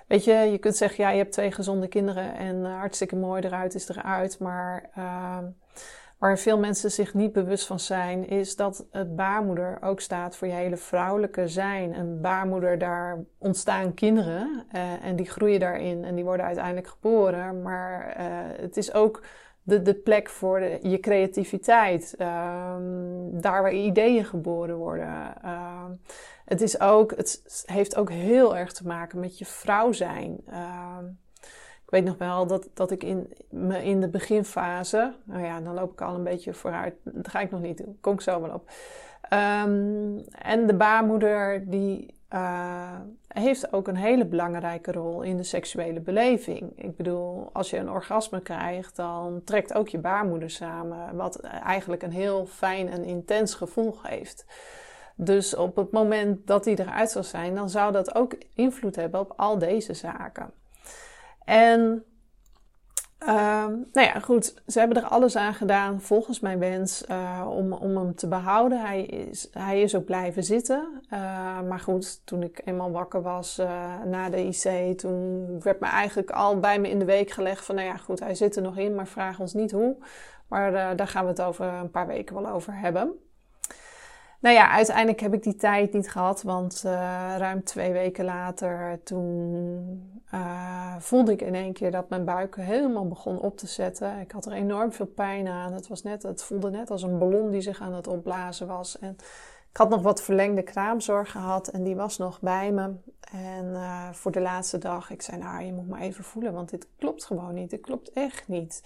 weet 0.06 0.24
je, 0.24 0.32
je 0.32 0.58
kunt 0.58 0.76
zeggen, 0.76 1.04
ja, 1.04 1.10
je 1.10 1.18
hebt 1.18 1.32
twee 1.32 1.52
gezonde 1.52 1.88
kinderen 1.88 2.34
en 2.34 2.64
hartstikke 2.64 3.16
mooi 3.16 3.42
eruit 3.42 3.74
is 3.74 3.88
eruit, 3.88 4.38
maar 4.38 4.90
uh, 4.98 5.38
Waar 6.18 6.38
veel 6.38 6.58
mensen 6.58 6.90
zich 6.90 7.14
niet 7.14 7.32
bewust 7.32 7.66
van 7.66 7.80
zijn, 7.80 8.28
is 8.28 8.56
dat 8.56 8.86
het 8.90 9.16
baarmoeder 9.16 9.78
ook 9.82 10.00
staat 10.00 10.36
voor 10.36 10.48
je 10.48 10.54
hele 10.54 10.76
vrouwelijke 10.76 11.48
zijn. 11.48 11.94
Een 11.94 12.20
baarmoeder, 12.20 12.78
daar 12.78 13.24
ontstaan 13.38 13.94
kinderen 13.94 14.64
uh, 14.72 15.04
en 15.04 15.16
die 15.16 15.26
groeien 15.26 15.60
daarin 15.60 16.04
en 16.04 16.14
die 16.14 16.24
worden 16.24 16.46
uiteindelijk 16.46 16.86
geboren. 16.86 17.62
Maar 17.62 18.16
uh, 18.18 18.24
het 18.60 18.76
is 18.76 18.92
ook 18.92 19.22
de, 19.62 19.82
de 19.82 19.94
plek 19.94 20.28
voor 20.28 20.60
je 20.82 20.98
creativiteit. 21.00 22.14
Ehm, 22.18 22.82
daar 23.30 23.62
waar 23.62 23.72
ideeën 23.72 24.24
geboren 24.24 24.76
worden. 24.76 25.42
Ehm, 25.42 25.92
het, 26.44 26.60
is 26.60 26.80
ook, 26.80 27.16
het 27.16 27.62
heeft 27.66 27.96
ook 27.96 28.10
heel 28.10 28.56
erg 28.56 28.72
te 28.72 28.86
maken 28.86 29.20
met 29.20 29.38
je 29.38 29.46
vrouw 29.46 29.92
zijn. 29.92 30.40
Ehm, 30.46 31.04
ik 31.88 31.94
weet 31.94 32.04
nog 32.04 32.18
wel 32.18 32.46
dat, 32.46 32.68
dat 32.74 32.90
ik 32.90 33.02
in, 33.02 33.32
me 33.50 33.84
in 33.84 34.00
de 34.00 34.08
beginfase, 34.08 35.14
nou 35.24 35.44
ja, 35.44 35.60
dan 35.60 35.74
loop 35.74 35.92
ik 35.92 36.00
al 36.00 36.14
een 36.14 36.24
beetje 36.24 36.54
vooruit. 36.54 36.94
Dat 37.02 37.28
ga 37.28 37.40
ik 37.40 37.50
nog 37.50 37.60
niet 37.60 37.76
doen, 37.76 37.98
kom 38.00 38.12
ik 38.12 38.20
zo 38.20 38.40
wel 38.40 38.50
op. 38.50 38.70
en 40.38 40.66
de 40.66 40.74
baarmoeder 40.76 41.70
die 41.70 42.14
uh, 42.34 43.00
heeft 43.28 43.72
ook 43.72 43.88
een 43.88 43.96
hele 43.96 44.24
belangrijke 44.24 44.92
rol 44.92 45.22
in 45.22 45.36
de 45.36 45.42
seksuele 45.42 46.00
beleving. 46.00 46.72
Ik 46.74 46.96
bedoel, 46.96 47.50
als 47.52 47.70
je 47.70 47.76
een 47.76 47.90
orgasme 47.90 48.40
krijgt, 48.40 48.96
dan 48.96 49.40
trekt 49.44 49.74
ook 49.74 49.88
je 49.88 49.98
baarmoeder 49.98 50.50
samen, 50.50 51.16
wat 51.16 51.40
eigenlijk 51.40 52.02
een 52.02 52.12
heel 52.12 52.46
fijn 52.46 52.88
en 52.88 53.04
intens 53.04 53.54
gevoel 53.54 53.92
geeft. 53.92 54.44
Dus 55.14 55.56
op 55.56 55.76
het 55.76 55.90
moment 55.90 56.46
dat 56.46 56.64
die 56.64 56.80
eruit 56.80 57.10
zou 57.10 57.24
zijn, 57.24 57.54
dan 57.54 57.70
zou 57.70 57.92
dat 57.92 58.14
ook 58.14 58.36
invloed 58.54 58.96
hebben 58.96 59.20
op 59.20 59.32
al 59.36 59.58
deze 59.58 59.94
zaken. 59.94 60.50
En 61.48 62.04
Ehm, 63.18 63.72
nou 63.92 64.06
ja, 64.06 64.20
goed. 64.20 64.54
Ze 64.66 64.78
hebben 64.78 64.96
er 64.96 65.08
alles 65.08 65.36
aan 65.36 65.54
gedaan, 65.54 66.00
volgens 66.00 66.40
mijn 66.40 66.58
wens, 66.58 67.04
uh, 67.10 67.46
om, 67.50 67.72
om 67.72 67.96
hem 67.96 68.14
te 68.14 68.28
behouden. 68.28 68.80
Hij 68.80 69.02
is, 69.02 69.48
hij 69.52 69.80
is 69.82 69.94
ook 69.94 70.04
blijven 70.04 70.44
zitten. 70.44 71.02
Uh, 71.12 71.60
maar 71.60 71.80
goed, 71.80 72.26
toen 72.26 72.42
ik 72.42 72.60
eenmaal 72.64 72.90
wakker 72.90 73.22
was 73.22 73.58
uh, 73.58 74.02
na 74.04 74.30
de 74.30 74.46
IC, 74.46 74.98
toen 74.98 75.46
werd 75.60 75.80
me 75.80 75.86
eigenlijk 75.86 76.30
al 76.30 76.58
bij 76.58 76.78
me 76.78 76.90
in 76.90 76.98
de 76.98 77.04
week 77.04 77.30
gelegd 77.30 77.64
van, 77.64 77.74
nou 77.74 77.86
ja, 77.86 77.96
goed, 77.96 78.20
hij 78.20 78.34
zit 78.34 78.56
er 78.56 78.62
nog 78.62 78.76
in, 78.76 78.94
maar 78.94 79.06
vraag 79.06 79.40
ons 79.40 79.54
niet 79.54 79.70
hoe. 79.70 79.96
Maar 80.48 80.96
daar 80.96 81.08
gaan 81.08 81.24
we 81.24 81.30
het 81.30 81.42
over 81.42 81.66
een 81.66 81.90
paar 81.90 82.06
weken 82.06 82.34
wel 82.34 82.48
over 82.48 82.78
hebben. 82.78 83.12
Nou 84.40 84.54
ja, 84.54 84.70
uiteindelijk 84.70 85.20
heb 85.20 85.34
ik 85.34 85.42
die 85.42 85.56
tijd 85.56 85.92
niet 85.92 86.10
gehad, 86.10 86.42
want 86.42 86.82
uh, 86.86 86.92
ruim 87.36 87.64
twee 87.64 87.92
weken 87.92 88.24
later, 88.24 89.00
toen 89.02 90.20
uh, 90.34 90.96
voelde 90.98 91.32
ik 91.32 91.40
in 91.40 91.54
één 91.54 91.72
keer 91.72 91.90
dat 91.90 92.08
mijn 92.08 92.24
buik 92.24 92.56
helemaal 92.56 93.08
begon 93.08 93.40
op 93.40 93.56
te 93.56 93.66
zetten. 93.66 94.18
Ik 94.18 94.30
had 94.30 94.46
er 94.46 94.52
enorm 94.52 94.92
veel 94.92 95.06
pijn 95.06 95.48
aan. 95.48 95.72
Het, 95.72 95.88
was 95.88 96.02
net, 96.02 96.22
het 96.22 96.42
voelde 96.42 96.70
net 96.70 96.90
als 96.90 97.02
een 97.02 97.18
ballon 97.18 97.50
die 97.50 97.60
zich 97.60 97.80
aan 97.80 97.94
het 97.94 98.06
opblazen 98.06 98.66
was. 98.66 98.98
En 98.98 99.16
ik 99.70 99.76
had 99.76 99.88
nog 99.88 100.02
wat 100.02 100.22
verlengde 100.22 100.62
kraamzorg 100.62 101.30
gehad 101.30 101.68
en 101.68 101.82
die 101.82 101.96
was 101.96 102.18
nog 102.18 102.40
bij 102.40 102.72
me. 102.72 102.92
En 103.32 103.64
uh, 103.64 104.12
voor 104.12 104.32
de 104.32 104.40
laatste 104.40 104.78
dag, 104.78 105.10
ik 105.10 105.22
zei, 105.22 105.38
nou, 105.38 105.62
je 105.62 105.72
moet 105.72 105.88
maar 105.88 106.00
even 106.00 106.24
voelen, 106.24 106.52
want 106.52 106.70
dit 106.70 106.86
klopt 106.98 107.24
gewoon 107.24 107.54
niet. 107.54 107.70
Dit 107.70 107.80
klopt 107.80 108.12
echt 108.12 108.48
niet. 108.48 108.82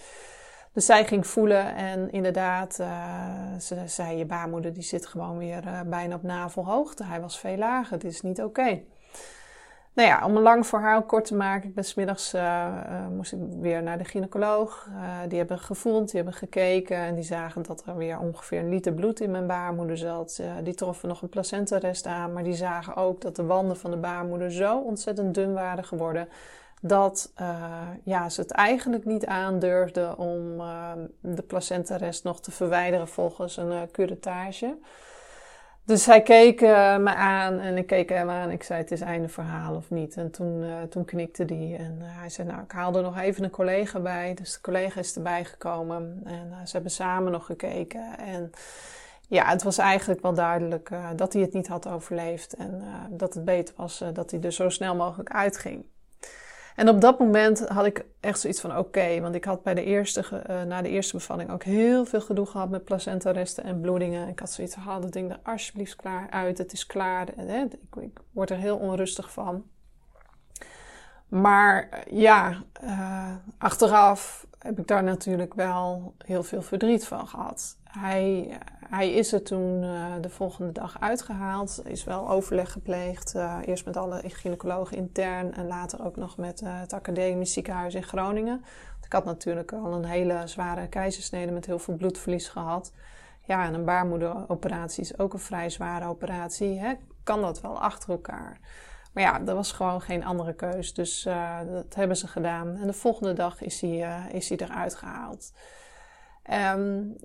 Dus 0.73 0.87
zij 0.87 1.05
ging 1.05 1.27
voelen 1.27 1.75
en 1.75 2.13
inderdaad, 2.13 2.79
uh, 2.81 3.59
ze 3.61 3.83
zei, 3.87 4.17
je 4.17 4.25
baarmoeder 4.25 4.73
die 4.73 4.83
zit 4.83 5.07
gewoon 5.07 5.39
weer 5.39 5.65
uh, 5.67 5.81
bijna 5.87 6.15
op 6.15 6.23
navelhoogte. 6.23 7.05
Hij 7.05 7.21
was 7.21 7.39
veel 7.39 7.57
lager, 7.57 7.99
dit 7.99 8.13
is 8.13 8.21
niet 8.21 8.43
oké. 8.43 8.81
Nou 9.95 10.09
ja, 10.09 10.25
om 10.27 10.37
een 10.37 10.43
lang 10.43 10.67
verhaal 10.67 11.03
kort 11.03 11.25
te 11.25 11.35
maken, 11.35 11.69
ik 11.69 11.75
ben 11.75 11.85
smiddags, 11.85 12.35
uh, 12.35 13.07
moest 13.11 13.33
ik 13.33 13.39
weer 13.61 13.83
naar 13.83 13.99
de 13.99 14.05
gynaecoloog. 14.05 14.89
die 15.29 15.39
hebben 15.39 15.59
gevoeld, 15.59 16.07
die 16.11 16.21
hebben 16.21 16.35
gekeken 16.35 16.97
en 16.97 17.15
die 17.15 17.25
zagen 17.25 17.63
dat 17.63 17.83
er 17.87 17.97
weer 17.97 18.19
ongeveer 18.19 18.59
een 18.59 18.69
liter 18.69 18.93
bloed 18.93 19.21
in 19.21 19.31
mijn 19.31 19.47
baarmoeder 19.47 19.97
zat. 19.97 20.43
die 20.63 20.75
troffen 20.75 21.09
nog 21.09 21.23
een 21.23 21.29
placentarest 21.29 22.07
aan, 22.07 22.33
maar 22.33 22.45
die 22.45 22.55
zagen 22.55 22.97
ook 22.97 23.21
dat 23.21 23.37
de 23.37 23.45
wanden 23.45 23.77
van 23.77 23.91
de 23.91 23.97
baarmoeder 23.97 24.53
zo 24.53 24.79
ontzettend 24.79 25.35
dun 25.35 25.53
waren 25.53 25.85
geworden 25.85 26.29
dat 26.85 27.33
uh, 27.41 27.89
ja, 28.05 28.29
ze 28.29 28.41
het 28.41 28.51
eigenlijk 28.51 29.05
niet 29.05 29.27
aandurfden 29.27 30.19
om 30.19 30.61
uh, 30.61 30.93
de 31.21 31.43
placentarest 31.43 32.25
nog 32.25 32.41
te 32.41 32.51
verwijderen 32.51 33.09
volgens 33.09 33.57
een 33.57 33.73
uh, 33.73 33.81
curettage. 33.93 34.79
Dus 35.85 36.07
hij 36.07 36.23
keek 36.23 36.61
me 36.61 37.15
aan 37.15 37.59
en 37.59 37.77
ik 37.77 37.87
keek 37.87 38.09
hem 38.09 38.31
aan. 38.31 38.51
Ik 38.51 38.63
zei: 38.63 38.81
Het 38.81 38.91
is 38.91 39.01
einde 39.01 39.29
verhaal 39.29 39.75
of 39.75 39.91
niet? 39.91 40.17
En 40.17 40.31
toen, 40.31 40.65
toen 40.89 41.05
knikte 41.05 41.45
hij 41.45 41.77
en 41.79 41.99
hij 42.01 42.29
zei: 42.29 42.49
Nou, 42.49 42.63
ik 42.63 42.71
haal 42.71 42.97
er 42.97 43.03
nog 43.03 43.19
even 43.19 43.45
een 43.45 43.51
collega 43.51 44.01
bij. 44.01 44.35
Dus 44.35 44.53
de 44.53 44.61
collega 44.61 45.01
is 45.01 45.17
erbij 45.17 45.45
gekomen 45.45 46.21
en 46.25 46.67
ze 46.67 46.73
hebben 46.73 46.91
samen 46.91 47.33
nog 47.33 47.47
gekeken. 47.47 48.19
En 48.19 48.51
ja, 49.29 49.49
het 49.49 49.63
was 49.63 49.79
eigenlijk 49.79 50.23
wel 50.23 50.35
duidelijk 50.35 50.91
dat 51.17 51.33
hij 51.33 51.43
het 51.43 51.53
niet 51.53 51.69
had 51.69 51.89
overleefd 51.89 52.55
en 52.55 52.83
dat 53.11 53.35
het 53.35 53.45
beter 53.45 53.75
was 53.77 54.05
dat 54.13 54.31
hij 54.31 54.41
er 54.41 54.53
zo 54.53 54.69
snel 54.69 54.95
mogelijk 54.95 55.31
uitging. 55.31 55.85
En 56.77 56.89
op 56.89 57.01
dat 57.01 57.19
moment 57.19 57.69
had 57.69 57.87
ik 57.87 58.05
echt 58.21 58.41
zoiets 58.41 58.61
van 58.61 58.79
oké, 58.79 59.21
want 59.21 59.35
ik 59.35 59.45
had 59.45 59.63
bij 59.63 59.75
de 59.75 59.85
eerste, 59.85 60.25
uh, 60.51 60.63
na 60.63 60.83
de 60.83 60.89
eerste 60.89 61.17
bevalling 61.17 61.51
ook 61.51 61.63
heel 61.63 62.05
veel 62.05 62.21
gedoe 62.21 62.47
gehad 62.47 62.71
met 62.71 62.85
placentaresten 62.85 63.65
en 63.65 63.81
bloedingen. 63.81 64.29
Ik 64.29 64.39
had 64.39 64.51
zoiets 64.51 64.75
van, 64.75 64.83
haal 64.83 65.01
dat 65.01 65.13
ding 65.13 65.31
er 65.31 65.41
alsjeblieft 65.43 65.97
klaar 65.97 66.31
uit, 66.31 66.59
het 66.59 66.73
is 66.73 66.87
klaar. 66.87 67.29
En, 67.37 67.49
hè, 67.49 67.63
ik, 67.63 67.97
ik, 68.01 68.21
word 68.31 68.51
er 68.51 68.57
heel 68.57 68.77
onrustig 68.77 69.33
van. 69.33 69.65
Maar 71.29 71.89
uh, 71.93 72.21
ja, 72.21 72.63
uh, 72.85 73.35
achteraf 73.59 74.47
heb 74.59 74.79
ik 74.79 74.87
daar 74.87 75.03
natuurlijk 75.03 75.55
wel 75.55 76.15
heel 76.25 76.43
veel 76.43 76.63
verdriet 76.63 77.07
van 77.07 77.29
gehad. 77.29 77.77
Hij, 77.99 78.59
hij 78.89 79.13
is 79.13 79.33
er 79.33 79.43
toen 79.43 79.83
uh, 79.83 80.13
de 80.21 80.29
volgende 80.29 80.73
dag 80.73 81.01
uitgehaald. 81.01 81.81
Is 81.85 82.05
wel 82.05 82.31
overleg 82.31 82.73
gepleegd. 82.73 83.35
Uh, 83.35 83.59
eerst 83.65 83.85
met 83.85 83.97
alle 83.97 84.21
gynaecologen 84.25 84.97
intern 84.97 85.55
en 85.55 85.67
later 85.67 86.05
ook 86.05 86.17
nog 86.17 86.37
met 86.37 86.63
uh, 86.63 86.81
het 86.81 86.93
academisch 86.93 87.53
ziekenhuis 87.53 87.95
in 87.95 88.03
Groningen. 88.03 88.61
Want 88.93 89.05
ik 89.05 89.13
had 89.13 89.25
natuurlijk 89.25 89.73
al 89.73 89.93
een 89.93 90.05
hele 90.05 90.47
zware 90.47 90.89
keizersnede 90.89 91.53
met 91.53 91.67
heel 91.67 91.79
veel 91.79 91.95
bloedverlies 91.95 92.49
gehad. 92.49 92.93
Ja, 93.41 93.65
en 93.65 93.75
een 93.75 93.85
baarmoederoperatie 93.85 95.03
is 95.03 95.19
ook 95.19 95.33
een 95.33 95.39
vrij 95.39 95.71
zware 95.71 96.07
operatie. 96.07 96.79
Hè? 96.79 96.95
Kan 97.23 97.41
dat 97.41 97.61
wel 97.61 97.81
achter 97.81 98.11
elkaar? 98.11 98.59
Maar 99.13 99.23
ja, 99.23 99.41
er 99.47 99.55
was 99.55 99.73
gewoon 99.73 100.01
geen 100.01 100.25
andere 100.25 100.55
keus. 100.55 100.95
Dus 100.95 101.23
dat 101.73 101.95
hebben 101.95 102.17
ze 102.17 102.27
gedaan. 102.27 102.77
En 102.77 102.87
de 102.87 102.93
volgende 102.93 103.33
dag 103.33 103.63
is 103.63 103.81
hij, 103.81 104.29
is 104.31 104.49
hij 104.49 104.59
eruit 104.59 104.95
gehaald. 104.95 105.53
Um, 106.75 107.17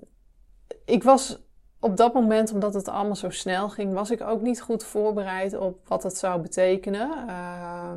ik 0.84 1.02
was 1.02 1.46
op 1.80 1.96
dat 1.96 2.14
moment, 2.14 2.52
omdat 2.52 2.74
het 2.74 2.88
allemaal 2.88 3.16
zo 3.16 3.30
snel 3.30 3.68
ging, 3.68 3.92
was 3.92 4.10
ik 4.10 4.20
ook 4.20 4.40
niet 4.40 4.60
goed 4.60 4.84
voorbereid 4.84 5.58
op 5.58 5.88
wat 5.88 6.02
het 6.02 6.16
zou 6.16 6.40
betekenen. 6.40 7.10
Uh, 7.26 7.90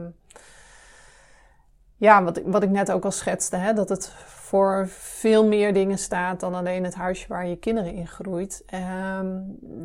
ja, 1.98 2.24
wat 2.24 2.42
wat 2.46 2.64
ik 2.64 2.70
net 2.70 2.92
ook 2.92 3.06
al 3.06 3.12
schetste, 3.12 3.56
hè, 3.56 3.74
dat 3.74 3.90
het 3.90 4.10
voor 4.26 4.88
veel 4.88 5.46
meer 5.48 5.74
dingen 5.74 5.98
staat 5.98 6.40
dan 6.40 6.56
alleen 6.56 6.84
het 6.84 6.96
huisje 6.96 7.28
waar 7.28 7.48
je 7.48 7.58
kinderen 7.58 7.94
in 7.94 8.08
groeit. 8.08 8.64
Uh, 8.74 9.20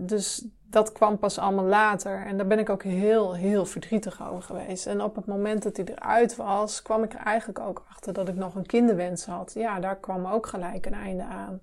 dus 0.07 0.47
dat 0.71 0.93
kwam 0.93 1.19
pas 1.19 1.38
allemaal 1.38 1.64
later. 1.64 2.26
En 2.26 2.37
daar 2.37 2.47
ben 2.47 2.59
ik 2.59 2.71
ook 2.71 2.83
heel, 2.83 3.35
heel 3.35 3.66
verdrietig 3.66 4.28
over 4.28 4.43
geweest. 4.43 4.87
En 4.87 5.00
op 5.00 5.16
het 5.16 5.26
moment 5.26 5.62
dat 5.62 5.76
hij 5.76 5.87
eruit 5.87 6.37
was, 6.37 6.83
kwam 6.83 7.02
ik 7.02 7.12
er 7.12 7.21
eigenlijk 7.21 7.59
ook 7.59 7.85
achter 7.90 8.12
dat 8.12 8.28
ik 8.28 8.35
nog 8.35 8.55
een 8.55 8.66
kinderwens 8.66 9.26
had. 9.26 9.52
Ja, 9.55 9.81
daar 9.81 9.97
kwam 9.97 10.26
ook 10.26 10.47
gelijk 10.47 10.87
een 10.87 10.95
einde 10.95 11.25
aan. 11.25 11.61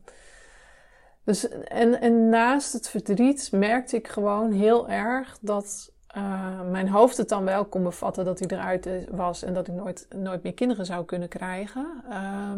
Dus, 1.24 1.50
en, 1.50 2.02
en 2.02 2.30
naast 2.30 2.74
het 2.74 2.90
verdriet 2.90 3.50
merkte 3.52 3.96
ik 3.96 4.08
gewoon 4.08 4.52
heel 4.52 4.90
erg 4.90 5.38
dat 5.42 5.92
uh, 6.18 6.62
mijn 6.72 6.90
hoofd 6.90 7.18
het 7.18 7.30
dan 7.30 7.44
wel 7.44 7.66
kon 7.66 7.84
bevatten 7.84 8.26
dat 8.26 8.40
hij 8.40 8.48
eruit 8.48 8.90
was 9.12 9.44
en 9.44 9.54
dat 9.54 9.68
ik 9.68 9.74
nooit, 9.74 10.08
nooit 10.16 10.44
meer 10.44 10.54
kinderen 10.54 10.86
zou 10.86 11.06
kunnen 11.06 11.30
krijgen. 11.30 12.04
Uh, 12.10 12.52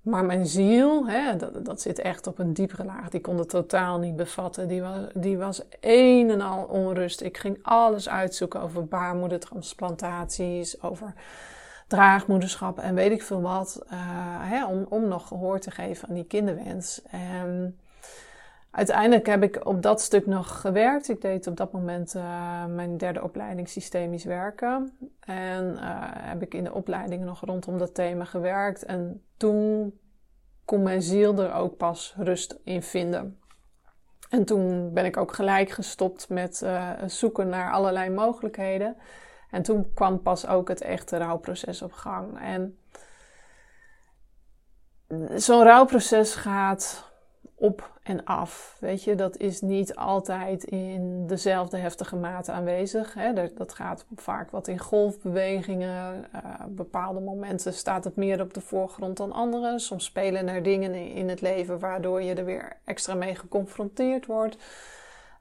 maar 0.00 0.24
mijn 0.24 0.46
ziel, 0.46 1.08
hè, 1.08 1.36
dat, 1.36 1.64
dat 1.64 1.80
zit 1.80 1.98
echt 1.98 2.26
op 2.26 2.38
een 2.38 2.52
diepere 2.52 2.84
laag. 2.84 3.08
Die 3.08 3.20
kon 3.20 3.38
het 3.38 3.48
totaal 3.48 3.98
niet 3.98 4.16
bevatten. 4.16 4.68
Die 4.68 4.82
was, 4.82 5.06
die 5.14 5.38
was 5.38 5.62
een 5.80 6.30
en 6.30 6.40
al 6.40 6.64
onrust. 6.64 7.20
Ik 7.20 7.38
ging 7.38 7.58
alles 7.62 8.08
uitzoeken 8.08 8.60
over 8.60 8.86
baarmoedertransplantaties, 8.86 10.82
over 10.82 11.14
draagmoederschap 11.86 12.78
en 12.78 12.94
weet 12.94 13.12
ik 13.12 13.22
veel 13.22 13.40
wat. 13.40 13.82
Uh, 13.84 13.90
hè, 14.40 14.66
om, 14.66 14.86
om 14.88 15.08
nog 15.08 15.28
gehoor 15.28 15.58
te 15.58 15.70
geven 15.70 16.08
aan 16.08 16.14
die 16.14 16.26
kinderwens. 16.26 17.02
En 17.10 17.78
Uiteindelijk 18.78 19.26
heb 19.26 19.42
ik 19.42 19.66
op 19.66 19.82
dat 19.82 20.00
stuk 20.00 20.26
nog 20.26 20.60
gewerkt. 20.60 21.08
Ik 21.08 21.20
deed 21.20 21.46
op 21.46 21.56
dat 21.56 21.72
moment 21.72 22.14
uh, 22.14 22.64
mijn 22.64 22.96
derde 22.96 23.22
opleiding 23.22 23.68
systemisch 23.68 24.24
werken. 24.24 24.98
En 25.20 25.64
uh, 25.64 25.80
heb 26.12 26.42
ik 26.42 26.54
in 26.54 26.64
de 26.64 26.72
opleiding 26.72 27.24
nog 27.24 27.40
rondom 27.40 27.78
dat 27.78 27.94
thema 27.94 28.24
gewerkt. 28.24 28.84
En 28.84 29.24
toen 29.36 29.98
kon 30.64 30.82
mijn 30.82 31.02
ziel 31.02 31.38
er 31.38 31.54
ook 31.54 31.76
pas 31.76 32.14
rust 32.16 32.60
in 32.64 32.82
vinden. 32.82 33.40
En 34.30 34.44
toen 34.44 34.92
ben 34.92 35.04
ik 35.04 35.16
ook 35.16 35.32
gelijk 35.32 35.70
gestopt 35.70 36.28
met 36.28 36.60
uh, 36.64 36.90
zoeken 37.06 37.48
naar 37.48 37.72
allerlei 37.72 38.10
mogelijkheden. 38.10 38.96
En 39.50 39.62
toen 39.62 39.92
kwam 39.94 40.22
pas 40.22 40.46
ook 40.46 40.68
het 40.68 40.80
echte 40.80 41.16
rouwproces 41.16 41.82
op 41.82 41.92
gang. 41.92 42.40
En 42.40 42.78
zo'n 45.34 45.62
rouwproces 45.62 46.34
gaat 46.34 47.07
op 47.58 47.98
en 48.02 48.24
af. 48.24 48.76
Weet 48.80 49.04
je, 49.04 49.14
dat 49.14 49.36
is 49.36 49.60
niet 49.60 49.96
altijd 49.96 50.64
in 50.64 51.26
dezelfde 51.26 51.76
heftige 51.76 52.16
mate 52.16 52.52
aanwezig. 52.52 53.14
Hè. 53.14 53.52
Dat 53.54 53.74
gaat 53.74 54.06
vaak 54.14 54.50
wat 54.50 54.68
in 54.68 54.78
golfbewegingen. 54.78 56.24
Uh, 56.34 56.64
bepaalde 56.68 57.20
momenten 57.20 57.74
staat 57.74 58.04
het 58.04 58.16
meer 58.16 58.40
op 58.40 58.54
de 58.54 58.60
voorgrond 58.60 59.16
dan 59.16 59.32
andere. 59.32 59.78
Soms 59.78 60.04
spelen 60.04 60.48
er 60.48 60.62
dingen 60.62 60.94
in 60.94 61.28
het 61.28 61.40
leven 61.40 61.78
waardoor 61.78 62.22
je 62.22 62.34
er 62.34 62.44
weer 62.44 62.80
extra 62.84 63.14
mee 63.14 63.34
geconfronteerd 63.34 64.26
wordt. 64.26 64.56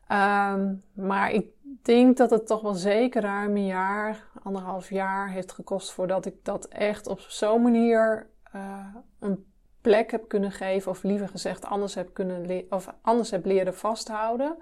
Ehm, 0.08 0.74
maar 0.94 1.32
ik 1.32 1.48
denk 1.82 2.18
dat 2.18 2.30
het 2.30 2.48
toch 2.48 2.62
wel 2.62 2.74
zeker 2.74 3.22
ruim 3.22 3.56
een 3.56 3.66
jaar, 3.66 4.24
anderhalf 4.44 4.90
jaar 4.90 5.30
heeft 5.30 5.52
gekost 5.52 5.92
voordat 5.92 6.26
ik 6.26 6.46
dat 6.46 6.68
echt 6.68 7.08
op 7.08 7.20
zo'n 7.20 7.62
manier 7.62 8.30
uh, 8.56 8.96
een 9.20 9.46
plek 9.88 10.12
heb 10.12 10.28
kunnen 10.28 10.52
geven, 10.52 10.92
of 10.92 11.04
liever 11.04 11.28
gezegd 11.28 11.66
anders 11.66 11.96
heb, 11.96 12.14
kunnen 12.14 12.66
of 12.70 12.94
anders 13.02 13.32
heb 13.32 13.46
leren 13.46 13.76
vasthouden. 13.76 14.58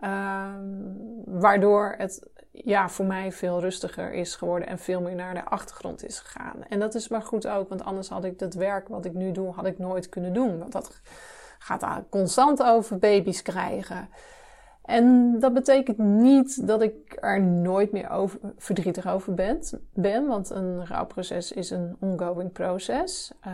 Ehm, 0.00 0.64
waardoor 1.24 1.94
het 1.98 2.28
ja, 2.52 2.88
voor 2.88 3.04
mij 3.04 3.32
veel 3.32 3.60
rustiger 3.60 4.12
is 4.12 4.34
geworden 4.34 4.68
en 4.68 4.78
veel 4.78 5.00
meer 5.00 5.14
naar 5.14 5.34
de 5.34 5.44
achtergrond 5.44 6.04
is 6.04 6.18
gegaan. 6.18 6.64
En 6.68 6.78
dat 6.78 6.94
is 6.94 7.08
maar 7.08 7.22
goed 7.22 7.46
ook, 7.46 7.68
want 7.68 7.84
anders 7.84 8.08
had 8.08 8.24
ik 8.24 8.38
dat 8.38 8.54
werk 8.54 8.88
wat 8.88 9.04
ik 9.04 9.14
nu 9.14 9.32
doe, 9.32 9.52
had 9.52 9.66
ik 9.66 9.78
nooit 9.78 10.08
kunnen 10.08 10.32
doen. 10.32 10.58
Want 10.58 10.72
dat 10.72 11.00
gaat 11.58 12.02
constant 12.10 12.62
over 12.62 12.98
baby's 12.98 13.42
krijgen. 13.42 14.08
En 14.86 15.36
dat 15.38 15.54
betekent 15.54 15.98
niet 15.98 16.66
dat 16.66 16.82
ik 16.82 17.16
er 17.20 17.42
nooit 17.42 17.92
meer 17.92 18.10
over, 18.10 18.38
verdrietig 18.56 19.08
over 19.08 19.34
ben, 19.34 19.60
ben, 19.94 20.26
want 20.26 20.50
een 20.50 20.86
rouwproces 20.86 21.52
is 21.52 21.70
een 21.70 21.96
ongoing 22.00 22.52
proces. 22.52 23.32
Uh, 23.46 23.52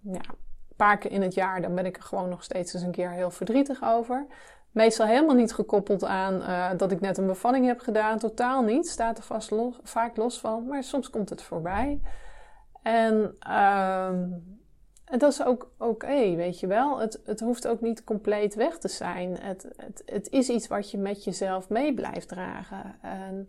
ja, 0.00 0.20
een 0.28 0.76
paar 0.76 0.98
keer 0.98 1.10
in 1.10 1.22
het 1.22 1.34
jaar 1.34 1.62
dan 1.62 1.74
ben 1.74 1.86
ik 1.86 1.96
er 1.96 2.02
gewoon 2.02 2.28
nog 2.28 2.42
steeds 2.42 2.74
eens 2.74 2.82
een 2.82 2.90
keer 2.90 3.10
heel 3.10 3.30
verdrietig 3.30 3.82
over. 3.84 4.26
Meestal 4.70 5.06
helemaal 5.06 5.34
niet 5.34 5.52
gekoppeld 5.52 6.04
aan 6.04 6.34
uh, 6.34 6.70
dat 6.76 6.92
ik 6.92 7.00
net 7.00 7.18
een 7.18 7.26
bevalling 7.26 7.66
heb 7.66 7.80
gedaan, 7.80 8.18
totaal 8.18 8.62
niet. 8.62 8.88
Staat 8.88 9.18
er 9.18 9.24
vast 9.24 9.50
los, 9.50 9.80
vaak 9.82 10.16
los 10.16 10.40
van, 10.40 10.66
maar 10.66 10.82
soms 10.82 11.10
komt 11.10 11.28
het 11.28 11.42
voorbij. 11.42 12.00
En 12.82 13.36
uh, 13.48 14.10
en 15.10 15.18
dat 15.18 15.32
is 15.32 15.44
ook 15.44 15.70
oké, 15.78 16.34
weet 16.34 16.60
je 16.60 16.66
wel. 16.66 16.98
Het, 16.98 17.20
het 17.24 17.40
hoeft 17.40 17.66
ook 17.66 17.80
niet 17.80 18.04
compleet 18.04 18.54
weg 18.54 18.78
te 18.78 18.88
zijn. 18.88 19.36
Het, 19.40 19.68
het, 19.76 20.02
het 20.06 20.30
is 20.30 20.48
iets 20.48 20.68
wat 20.68 20.90
je 20.90 20.98
met 20.98 21.24
jezelf 21.24 21.68
mee 21.68 21.94
blijft 21.94 22.28
dragen. 22.28 22.96
En 23.00 23.48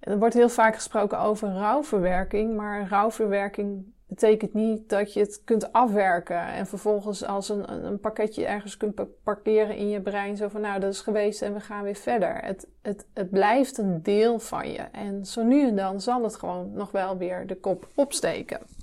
er 0.00 0.18
wordt 0.18 0.34
heel 0.34 0.48
vaak 0.48 0.74
gesproken 0.74 1.18
over 1.18 1.48
rouwverwerking, 1.48 2.56
maar 2.56 2.88
rouwverwerking 2.88 3.94
betekent 4.08 4.54
niet 4.54 4.88
dat 4.88 5.12
je 5.12 5.20
het 5.20 5.40
kunt 5.44 5.72
afwerken 5.72 6.46
en 6.46 6.66
vervolgens 6.66 7.24
als 7.24 7.48
een, 7.48 7.86
een 7.86 8.00
pakketje 8.00 8.46
ergens 8.46 8.76
kunt 8.76 9.22
parkeren 9.22 9.76
in 9.76 9.88
je 9.88 10.00
brein. 10.00 10.36
Zo 10.36 10.48
van 10.48 10.60
nou, 10.60 10.80
dat 10.80 10.92
is 10.92 11.00
geweest 11.00 11.42
en 11.42 11.54
we 11.54 11.60
gaan 11.60 11.82
weer 11.82 11.94
verder. 11.94 12.44
Het, 12.44 12.66
het, 12.82 13.06
het 13.14 13.30
blijft 13.30 13.78
een 13.78 14.02
deel 14.02 14.38
van 14.38 14.70
je. 14.70 14.82
En 14.92 15.26
zo 15.26 15.42
nu 15.42 15.68
en 15.68 15.76
dan 15.76 16.00
zal 16.00 16.22
het 16.22 16.36
gewoon 16.36 16.72
nog 16.72 16.90
wel 16.90 17.16
weer 17.16 17.46
de 17.46 17.56
kop 17.56 17.88
opsteken. 17.94 18.75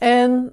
En 0.00 0.52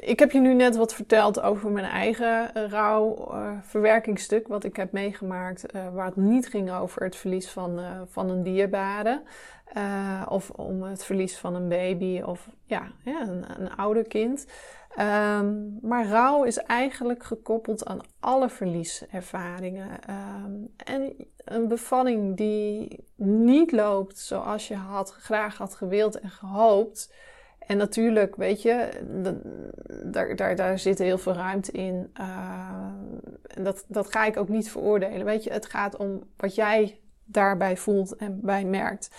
ik 0.00 0.18
heb 0.18 0.30
je 0.30 0.40
nu 0.40 0.54
net 0.54 0.76
wat 0.76 0.94
verteld 0.94 1.40
over 1.40 1.70
mijn 1.70 1.86
eigen 1.86 2.50
uh, 2.56 2.70
rouwverwerkingsstuk, 2.70 4.48
wat 4.48 4.64
ik 4.64 4.76
heb 4.76 4.92
meegemaakt, 4.92 5.74
uh, 5.74 5.94
waar 5.94 6.06
het 6.06 6.16
niet 6.16 6.48
ging 6.48 6.72
over 6.72 7.02
het 7.02 7.16
verlies 7.16 7.50
van, 7.50 7.78
uh, 7.78 8.00
van 8.06 8.30
een 8.30 8.42
dierbare. 8.42 9.22
of 10.28 10.50
om 10.50 10.82
het 10.82 11.04
verlies 11.04 11.38
van 11.38 11.54
een 11.54 11.68
baby 11.68 12.20
of 12.20 12.48
ja, 12.64 12.92
ja 13.04 13.20
een, 13.20 13.44
een 13.60 13.76
ouder 13.76 14.08
kind. 14.08 14.46
Um, 14.98 15.78
maar 15.82 16.06
rouw 16.06 16.44
is 16.44 16.58
eigenlijk 16.58 17.22
gekoppeld 17.24 17.84
aan 17.84 18.00
alle 18.20 18.48
verlieservaringen. 18.48 19.88
Um, 20.44 20.72
en 20.76 21.14
een 21.44 21.68
bevalling 21.68 22.36
die 22.36 23.04
niet 23.16 23.72
loopt 23.72 24.18
zoals 24.18 24.68
je 24.68 24.74
had, 24.74 25.10
graag 25.10 25.56
had 25.56 25.74
gewild 25.74 26.18
en 26.18 26.30
gehoopt 26.30 27.12
en 27.72 27.78
natuurlijk, 27.78 28.36
weet 28.36 28.62
je, 28.62 28.88
daar, 30.04 30.36
daar, 30.36 30.56
daar 30.56 30.78
zit 30.78 30.98
heel 30.98 31.18
veel 31.18 31.32
ruimte 31.32 31.72
in. 31.72 32.10
Uh, 32.20 32.86
dat, 33.62 33.84
dat 33.88 34.10
ga 34.10 34.24
ik 34.24 34.36
ook 34.36 34.48
niet 34.48 34.70
veroordelen. 34.70 35.24
Weet 35.24 35.44
je, 35.44 35.52
het 35.52 35.66
gaat 35.66 35.96
om 35.96 36.22
wat 36.36 36.54
jij 36.54 37.00
daarbij 37.24 37.76
voelt 37.76 38.16
en 38.16 38.40
bij 38.42 38.64
merkt. 38.64 39.10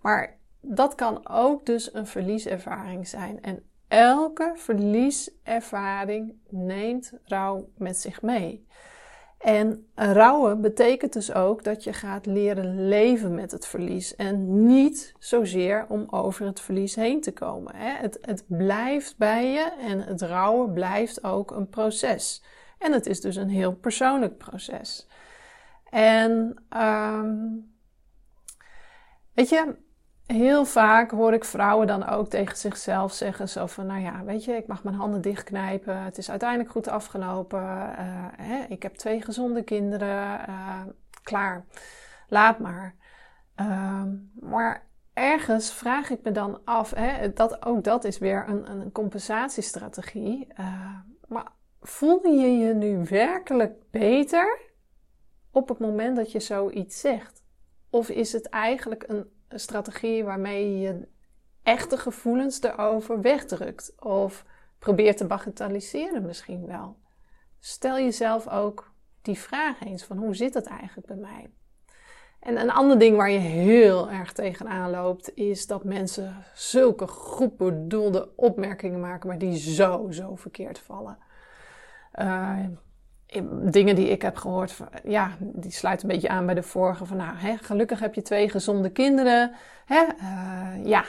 Maar 0.00 0.36
dat 0.60 0.94
kan 0.94 1.28
ook 1.28 1.66
dus 1.66 1.94
een 1.94 2.06
verlieservaring 2.06 3.08
zijn. 3.08 3.42
En 3.42 3.62
elke 3.88 4.52
verlieservaring 4.54 6.34
neemt 6.48 7.12
rouw 7.24 7.68
met 7.76 7.96
zich 7.96 8.22
mee. 8.22 8.66
En 9.42 9.86
rouwen 9.94 10.60
betekent 10.60 11.12
dus 11.12 11.32
ook 11.32 11.64
dat 11.64 11.84
je 11.84 11.92
gaat 11.92 12.26
leren 12.26 12.88
leven 12.88 13.34
met 13.34 13.50
het 13.50 13.66
verlies. 13.66 14.16
En 14.16 14.66
niet 14.66 15.14
zozeer 15.18 15.86
om 15.88 16.06
over 16.10 16.46
het 16.46 16.60
verlies 16.60 16.94
heen 16.94 17.20
te 17.20 17.32
komen. 17.32 17.76
Het, 17.76 18.18
het 18.20 18.44
blijft 18.46 19.16
bij 19.18 19.52
je 19.52 19.72
en 19.80 20.00
het 20.00 20.22
rouwen 20.22 20.72
blijft 20.72 21.24
ook 21.24 21.50
een 21.50 21.68
proces. 21.68 22.44
En 22.78 22.92
het 22.92 23.06
is 23.06 23.20
dus 23.20 23.36
een 23.36 23.48
heel 23.48 23.74
persoonlijk 23.74 24.36
proces. 24.38 25.08
En 25.90 26.64
um, 26.76 27.74
weet 29.34 29.48
je, 29.48 29.76
heel 30.32 30.64
vaak 30.64 31.10
hoor 31.10 31.32
ik 31.32 31.44
vrouwen 31.44 31.86
dan 31.86 32.08
ook 32.08 32.28
tegen 32.28 32.56
zichzelf 32.56 33.12
zeggen: 33.12 33.48
zo 33.48 33.66
van, 33.66 33.86
nou 33.86 34.00
ja, 34.00 34.24
weet 34.24 34.44
je, 34.44 34.52
ik 34.52 34.66
mag 34.66 34.84
mijn 34.84 34.96
handen 34.96 35.20
dichtknijpen. 35.20 36.02
Het 36.02 36.18
is 36.18 36.30
uiteindelijk 36.30 36.70
goed 36.70 36.88
afgelopen. 36.88 37.60
Uh, 37.62 38.26
hè, 38.36 38.64
ik 38.68 38.82
heb 38.82 38.94
twee 38.94 39.22
gezonde 39.22 39.62
kinderen. 39.62 40.40
Uh, 40.48 40.80
klaar, 41.22 41.64
laat 42.28 42.58
maar. 42.58 42.94
Uh, 43.60 44.02
maar 44.40 44.86
ergens 45.12 45.72
vraag 45.72 46.10
ik 46.10 46.22
me 46.22 46.32
dan 46.32 46.60
af, 46.64 46.90
hè, 46.90 47.32
dat, 47.32 47.64
ook 47.66 47.84
dat 47.84 48.04
is 48.04 48.18
weer 48.18 48.44
een, 48.48 48.70
een 48.70 48.92
compensatiestrategie. 48.92 50.48
Uh, 50.60 50.94
maar 51.28 51.52
voel 51.80 52.26
je 52.26 52.58
je 52.58 52.74
nu 52.74 53.04
werkelijk 53.04 53.72
beter 53.90 54.60
op 55.50 55.68
het 55.68 55.78
moment 55.78 56.16
dat 56.16 56.32
je 56.32 56.40
zoiets 56.40 57.00
zegt? 57.00 57.42
Of 57.90 58.08
is 58.08 58.32
het 58.32 58.48
eigenlijk 58.48 59.04
een 59.06 59.30
strategie 59.58 60.24
waarmee 60.24 60.78
je 60.78 61.08
echte 61.62 61.96
gevoelens 61.96 62.62
erover 62.62 63.20
wegdrukt. 63.20 63.92
Of 63.98 64.44
probeert 64.78 65.16
te 65.16 65.26
bagatelliseren 65.26 66.22
misschien 66.22 66.66
wel. 66.66 66.96
Stel 67.58 67.98
jezelf 67.98 68.48
ook 68.48 68.92
die 69.22 69.38
vraag 69.38 69.80
eens 69.80 70.04
van 70.04 70.16
hoe 70.16 70.34
zit 70.34 70.54
het 70.54 70.66
eigenlijk 70.66 71.06
bij 71.06 71.16
mij? 71.16 71.50
En 72.40 72.60
een 72.60 72.70
ander 72.70 72.98
ding 72.98 73.16
waar 73.16 73.30
je 73.30 73.38
heel 73.38 74.10
erg 74.10 74.32
tegenaan 74.32 74.90
loopt, 74.90 75.34
is 75.34 75.66
dat 75.66 75.84
mensen 75.84 76.44
zulke 76.54 77.06
goed 77.06 77.56
bedoelde 77.56 78.36
opmerkingen 78.36 79.00
maken, 79.00 79.28
maar 79.28 79.38
die 79.38 79.58
zo, 79.58 80.10
zo 80.10 80.36
verkeerd 80.36 80.78
vallen. 80.78 81.18
Uh, 82.14 82.58
dingen 83.70 83.94
die 83.94 84.08
ik 84.08 84.22
heb 84.22 84.36
gehoord, 84.36 84.76
ja, 85.04 85.30
die 85.38 85.70
sluiten 85.70 86.08
een 86.08 86.14
beetje 86.14 86.28
aan 86.28 86.46
bij 86.46 86.54
de 86.54 86.62
vorige. 86.62 87.06
Van 87.06 87.16
nou, 87.16 87.36
hè, 87.36 87.56
gelukkig 87.56 88.00
heb 88.00 88.14
je 88.14 88.22
twee 88.22 88.48
gezonde 88.48 88.90
kinderen. 88.90 89.52
Hè, 89.84 90.04
uh, 90.20 90.84
ja, 90.84 91.04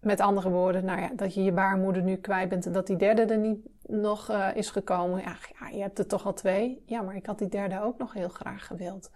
met 0.00 0.20
andere 0.20 0.50
woorden, 0.50 0.84
nou 0.84 1.00
ja, 1.00 1.10
dat 1.14 1.34
je 1.34 1.44
je 1.44 1.52
baarmoeder 1.52 2.02
nu 2.02 2.16
kwijt 2.16 2.48
bent 2.48 2.66
en 2.66 2.72
dat 2.72 2.86
die 2.86 2.96
derde 2.96 3.22
er 3.22 3.38
niet 3.38 3.58
nog 3.82 4.30
uh, 4.30 4.48
is 4.54 4.70
gekomen. 4.70 5.20
Ja, 5.20 5.36
ja, 5.60 5.68
je 5.68 5.80
hebt 5.80 5.98
er 5.98 6.06
toch 6.06 6.26
al 6.26 6.32
twee. 6.32 6.82
Ja, 6.86 7.02
maar 7.02 7.16
ik 7.16 7.26
had 7.26 7.38
die 7.38 7.48
derde 7.48 7.82
ook 7.82 7.98
nog 7.98 8.12
heel 8.12 8.28
graag 8.28 8.66
gewild. 8.66 9.10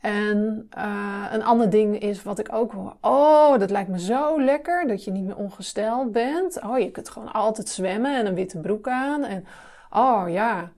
En 0.00 0.68
uh, 0.78 1.26
een 1.30 1.42
ander 1.42 1.70
ding 1.70 1.98
is 1.98 2.22
wat 2.22 2.38
ik 2.38 2.52
ook 2.52 2.72
hoor. 2.72 2.96
Oh, 3.00 3.58
dat 3.58 3.70
lijkt 3.70 3.88
me 3.88 4.00
zo 4.00 4.42
lekker 4.42 4.86
dat 4.86 5.04
je 5.04 5.10
niet 5.10 5.24
meer 5.24 5.36
ongesteld 5.36 6.12
bent. 6.12 6.62
Oh, 6.62 6.78
je 6.78 6.90
kunt 6.90 7.08
gewoon 7.08 7.32
altijd 7.32 7.68
zwemmen 7.68 8.16
en 8.16 8.26
een 8.26 8.34
witte 8.34 8.58
broek 8.58 8.88
aan. 8.88 9.24
En 9.24 9.44
oh 9.90 10.24
ja, 10.28 10.72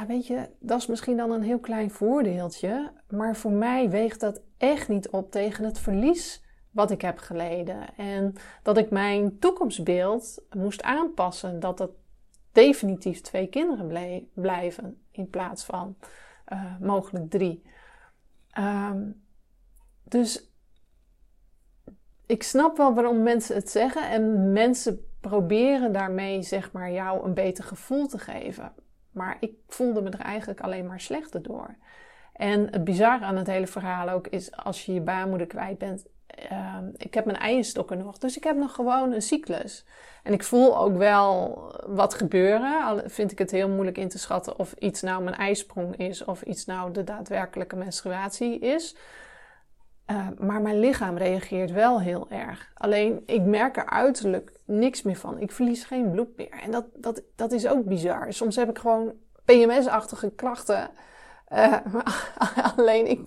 ja, 0.00 0.06
weet 0.06 0.26
je, 0.26 0.48
dat 0.58 0.80
is 0.80 0.86
misschien 0.86 1.16
dan 1.16 1.30
een 1.30 1.42
heel 1.42 1.58
klein 1.58 1.90
voordeeltje, 1.90 2.92
maar 3.08 3.36
voor 3.36 3.52
mij 3.52 3.90
weegt 3.90 4.20
dat 4.20 4.40
echt 4.58 4.88
niet 4.88 5.08
op 5.08 5.30
tegen 5.30 5.64
het 5.64 5.78
verlies 5.78 6.44
wat 6.70 6.90
ik 6.90 7.00
heb 7.00 7.18
geleden. 7.18 7.96
En 7.96 8.34
dat 8.62 8.78
ik 8.78 8.90
mijn 8.90 9.38
toekomstbeeld 9.38 10.42
moest 10.56 10.82
aanpassen, 10.82 11.60
dat 11.60 11.78
het 11.78 11.90
definitief 12.52 13.20
twee 13.20 13.46
kinderen 13.46 14.16
blijven 14.34 15.02
in 15.10 15.30
plaats 15.30 15.64
van 15.64 15.96
uh, 16.52 16.78
mogelijk 16.80 17.30
drie. 17.30 17.62
Um, 18.58 19.22
dus 20.04 20.52
ik 22.26 22.42
snap 22.42 22.76
wel 22.76 22.94
waarom 22.94 23.22
mensen 23.22 23.54
het 23.54 23.70
zeggen 23.70 24.10
en 24.10 24.52
mensen 24.52 25.04
proberen 25.20 25.92
daarmee 25.92 26.42
zeg 26.42 26.72
maar 26.72 26.92
jou 26.92 27.24
een 27.24 27.34
beter 27.34 27.64
gevoel 27.64 28.06
te 28.06 28.18
geven. 28.18 28.72
Maar 29.10 29.36
ik 29.40 29.52
voelde 29.68 30.02
me 30.02 30.10
er 30.10 30.20
eigenlijk 30.20 30.60
alleen 30.60 30.86
maar 30.86 31.00
slechter 31.00 31.42
door. 31.42 31.76
En 32.32 32.68
het 32.70 32.84
bizarre 32.84 33.24
aan 33.24 33.36
het 33.36 33.46
hele 33.46 33.66
verhaal 33.66 34.08
ook 34.08 34.26
is, 34.26 34.56
als 34.56 34.86
je 34.86 34.92
je 34.92 35.00
baarmoeder 35.00 35.46
kwijt 35.46 35.78
bent, 35.78 36.06
ehm, 36.26 36.88
ik 36.96 37.14
heb 37.14 37.24
mijn 37.24 37.38
eierstokken 37.38 37.98
nog. 37.98 38.18
Dus 38.18 38.36
ik 38.36 38.44
heb 38.44 38.56
nog 38.56 38.74
gewoon 38.74 39.12
een 39.12 39.22
cyclus. 39.22 39.84
En 40.22 40.32
ik 40.32 40.42
voel 40.42 40.78
ook 40.78 40.96
wel 40.96 41.58
wat 41.86 42.14
gebeuren. 42.14 42.84
Al 42.84 43.00
vind 43.06 43.32
ik 43.32 43.38
het 43.38 43.50
heel 43.50 43.68
moeilijk 43.68 43.98
in 43.98 44.08
te 44.08 44.18
schatten 44.18 44.58
of 44.58 44.72
iets 44.72 45.02
nou 45.02 45.22
mijn 45.22 45.36
ijsprong 45.36 45.96
is 45.96 46.24
of 46.24 46.42
iets 46.42 46.64
nou 46.64 46.92
de 46.92 47.04
daadwerkelijke 47.04 47.76
menstruatie 47.76 48.58
is. 48.58 48.96
Uh, 50.10 50.26
maar 50.38 50.60
mijn 50.60 50.78
lichaam 50.78 51.16
reageert 51.16 51.70
wel 51.70 52.00
heel 52.00 52.30
erg. 52.30 52.70
Alleen 52.74 53.22
ik 53.26 53.42
merk 53.42 53.76
er 53.76 53.86
uiterlijk 53.86 54.52
niks 54.64 55.02
meer 55.02 55.16
van. 55.16 55.38
Ik 55.38 55.52
verlies 55.52 55.84
geen 55.84 56.10
bloed 56.10 56.36
meer. 56.36 56.60
En 56.62 56.70
dat, 56.70 56.84
dat, 56.94 57.22
dat 57.36 57.52
is 57.52 57.66
ook 57.66 57.84
bizar. 57.84 58.32
Soms 58.32 58.56
heb 58.56 58.68
ik 58.68 58.78
gewoon 58.78 59.12
PMS-achtige 59.44 60.30
klachten. 60.30 60.90
Uh, 61.52 61.76
alleen 62.76 63.10
ik, 63.10 63.20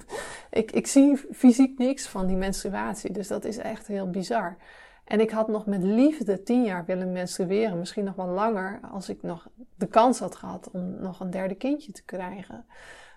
ik, 0.50 0.72
ik 0.72 0.88
zie 0.88 1.18
fysiek 1.32 1.78
niks 1.78 2.08
van 2.08 2.28
die 2.28 2.36
menstruatie. 2.36 3.12
Dus 3.12 3.28
dat 3.28 3.46
is 3.46 3.58
echt 3.58 3.88
heel 3.88 4.10
bizar. 4.10 4.58
En 5.04 5.20
ik 5.20 5.32
had 5.32 5.48
nog 5.48 5.66
met 5.66 5.84
liefde 5.84 6.44
tien 6.44 6.64
jaar 6.64 6.86
willen 6.86 7.12
menstrueren. 7.12 7.80
Misschien 7.80 8.04
nog 8.04 8.16
wel 8.16 8.28
langer 8.28 8.80
als 8.92 9.10
ik 9.10 9.22
nog 9.22 9.48
de 9.76 9.88
kans 9.88 10.20
had 10.20 10.36
gehad 10.36 10.70
om 10.72 10.96
nog 11.00 11.20
een 11.20 11.30
derde 11.30 11.56
kindje 11.56 11.92
te 11.92 12.04
krijgen. 12.04 12.66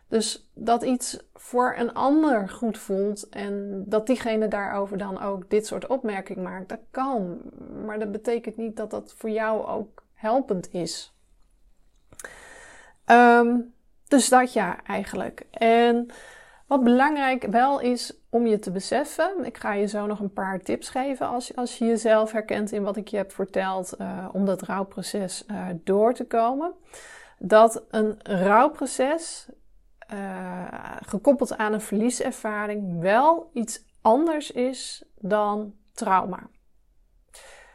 Dus 0.09 0.51
dat 0.55 0.83
iets 0.83 1.19
voor 1.35 1.75
een 1.79 1.95
ander 1.95 2.49
goed 2.49 2.79
voelt 2.79 3.29
en 3.29 3.85
dat 3.87 4.07
diegene 4.07 4.49
daarover 4.49 4.99
dan 4.99 5.21
ook 5.21 5.51
dit 5.51 5.67
soort 5.67 5.87
opmerking 5.87 6.39
maakt, 6.39 6.69
dat 6.69 6.81
kan. 6.91 7.41
Maar 7.85 7.99
dat 7.99 8.13
betekent 8.13 8.57
niet 8.57 8.77
dat 8.77 8.91
dat 8.91 9.15
voor 9.17 9.31
jou 9.31 9.67
ook 9.67 10.05
helpend 10.15 10.73
is. 10.73 11.15
Um, 13.07 13.75
dus 14.09 14.29
dat 14.29 14.53
ja, 14.53 14.83
eigenlijk. 14.85 15.47
En 15.51 16.07
wat 16.67 16.85
belangrijk 16.85 17.43
wel 17.43 17.81
is 17.81 18.21
om 18.31 18.47
je 18.47 18.59
te 18.59 18.71
beseffen, 18.71 19.45
ik 19.45 19.57
ga 19.57 19.73
je 19.73 19.87
zo 19.87 20.07
nog 20.07 20.21
een 20.21 20.33
paar 20.33 20.61
tips 20.61 20.89
geven 20.89 21.27
als, 21.27 21.57
als 21.57 21.79
je 21.79 21.85
jezelf 21.85 22.33
herkent 22.33 22.73
in 22.73 22.83
wat 22.83 22.97
ik 22.97 23.09
je 23.09 23.17
heb 23.17 23.33
verteld, 23.33 23.95
uh, 24.01 24.29
om 24.33 24.45
dat 24.45 24.63
rouwproces 24.63 25.45
uh, 25.51 25.67
door 25.85 26.15
te 26.15 26.27
komen. 26.27 26.73
Dat 27.39 27.85
een 27.91 28.19
rouwproces 28.23 29.49
uh, 30.13 30.65
gekoppeld 31.01 31.57
aan 31.57 31.73
een 31.73 31.81
verlieservaring 31.81 33.01
wel 33.01 33.51
iets 33.53 33.85
anders 34.01 34.51
is 34.51 35.05
dan 35.15 35.75
trauma. 35.93 36.49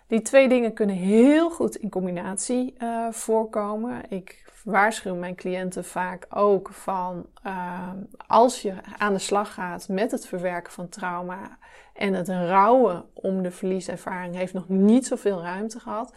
Die 0.07 0.21
twee 0.21 0.49
dingen 0.49 0.73
kunnen 0.73 0.95
heel 0.95 1.49
goed 1.49 1.75
in 1.75 1.89
combinatie 1.89 2.75
uh, 2.77 3.11
voorkomen. 3.11 4.09
Ik 4.09 4.51
waarschuw 4.63 5.15
mijn 5.15 5.35
cliënten 5.35 5.85
vaak 5.85 6.25
ook 6.29 6.69
van 6.69 7.25
uh, 7.47 7.89
als 8.27 8.61
je 8.61 8.73
aan 8.97 9.13
de 9.13 9.19
slag 9.19 9.53
gaat 9.53 9.87
met 9.87 10.11
het 10.11 10.27
verwerken 10.27 10.73
van 10.73 10.89
trauma 10.89 11.57
en 11.93 12.13
het 12.13 12.29
rouwen 12.29 13.05
om 13.13 13.41
de 13.41 13.51
verlieservaring 13.51 14.35
heeft 14.35 14.53
nog 14.53 14.69
niet 14.69 15.05
zoveel 15.05 15.41
ruimte 15.41 15.79
gehad, 15.79 16.13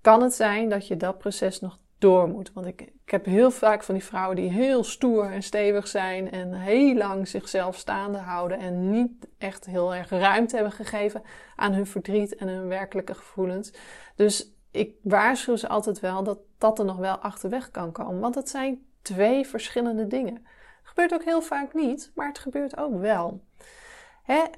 kan 0.00 0.22
het 0.22 0.34
zijn 0.34 0.68
dat 0.68 0.86
je 0.86 0.96
dat 0.96 1.18
proces 1.18 1.60
nog 1.60 1.78
door 2.04 2.28
moet. 2.28 2.52
Want 2.52 2.66
ik, 2.66 2.80
ik 2.80 3.10
heb 3.10 3.24
heel 3.24 3.50
vaak 3.50 3.82
van 3.82 3.94
die 3.94 4.04
vrouwen 4.04 4.36
die 4.36 4.50
heel 4.50 4.84
stoer 4.84 5.30
en 5.30 5.42
stevig 5.42 5.88
zijn 5.88 6.30
en 6.30 6.52
heel 6.52 6.94
lang 6.94 7.28
zichzelf 7.28 7.76
staande 7.76 8.18
houden 8.18 8.58
en 8.58 8.90
niet 8.90 9.26
echt 9.38 9.64
heel 9.64 9.94
erg 9.94 10.08
ruimte 10.10 10.54
hebben 10.54 10.72
gegeven 10.72 11.22
aan 11.56 11.72
hun 11.72 11.86
verdriet 11.86 12.34
en 12.34 12.48
hun 12.48 12.68
werkelijke 12.68 13.14
gevoelens. 13.14 13.72
Dus 14.16 14.52
ik 14.70 14.94
waarschuw 15.02 15.56
ze 15.56 15.68
altijd 15.68 16.00
wel 16.00 16.22
dat 16.22 16.38
dat 16.58 16.78
er 16.78 16.84
nog 16.84 16.96
wel 16.96 17.16
achterweg 17.16 17.70
kan 17.70 17.92
komen. 17.92 18.20
Want 18.20 18.34
het 18.34 18.48
zijn 18.48 18.86
twee 19.02 19.46
verschillende 19.46 20.06
dingen. 20.06 20.34
Het 20.34 20.88
gebeurt 20.88 21.14
ook 21.14 21.24
heel 21.24 21.42
vaak 21.42 21.74
niet, 21.74 22.12
maar 22.14 22.28
het 22.28 22.38
gebeurt 22.38 22.76
ook 22.76 23.00
wel. 23.00 23.40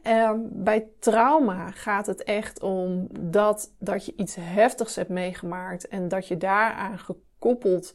Ehm, 0.03 0.39
bij 0.43 0.89
trauma 0.99 1.71
gaat 1.71 2.07
het 2.07 2.23
echt 2.23 2.63
om 2.63 3.09
dat, 3.21 3.75
dat 3.79 4.07
je 4.07 4.15
iets 4.17 4.37
heftigs 4.41 4.97
hebt 4.97 5.09
meegemaakt 5.09 5.89
en 5.89 6.09
dat 6.09 6.29
je 6.29 6.37
daaraan 6.37 6.99
gekoppeld 7.38 7.94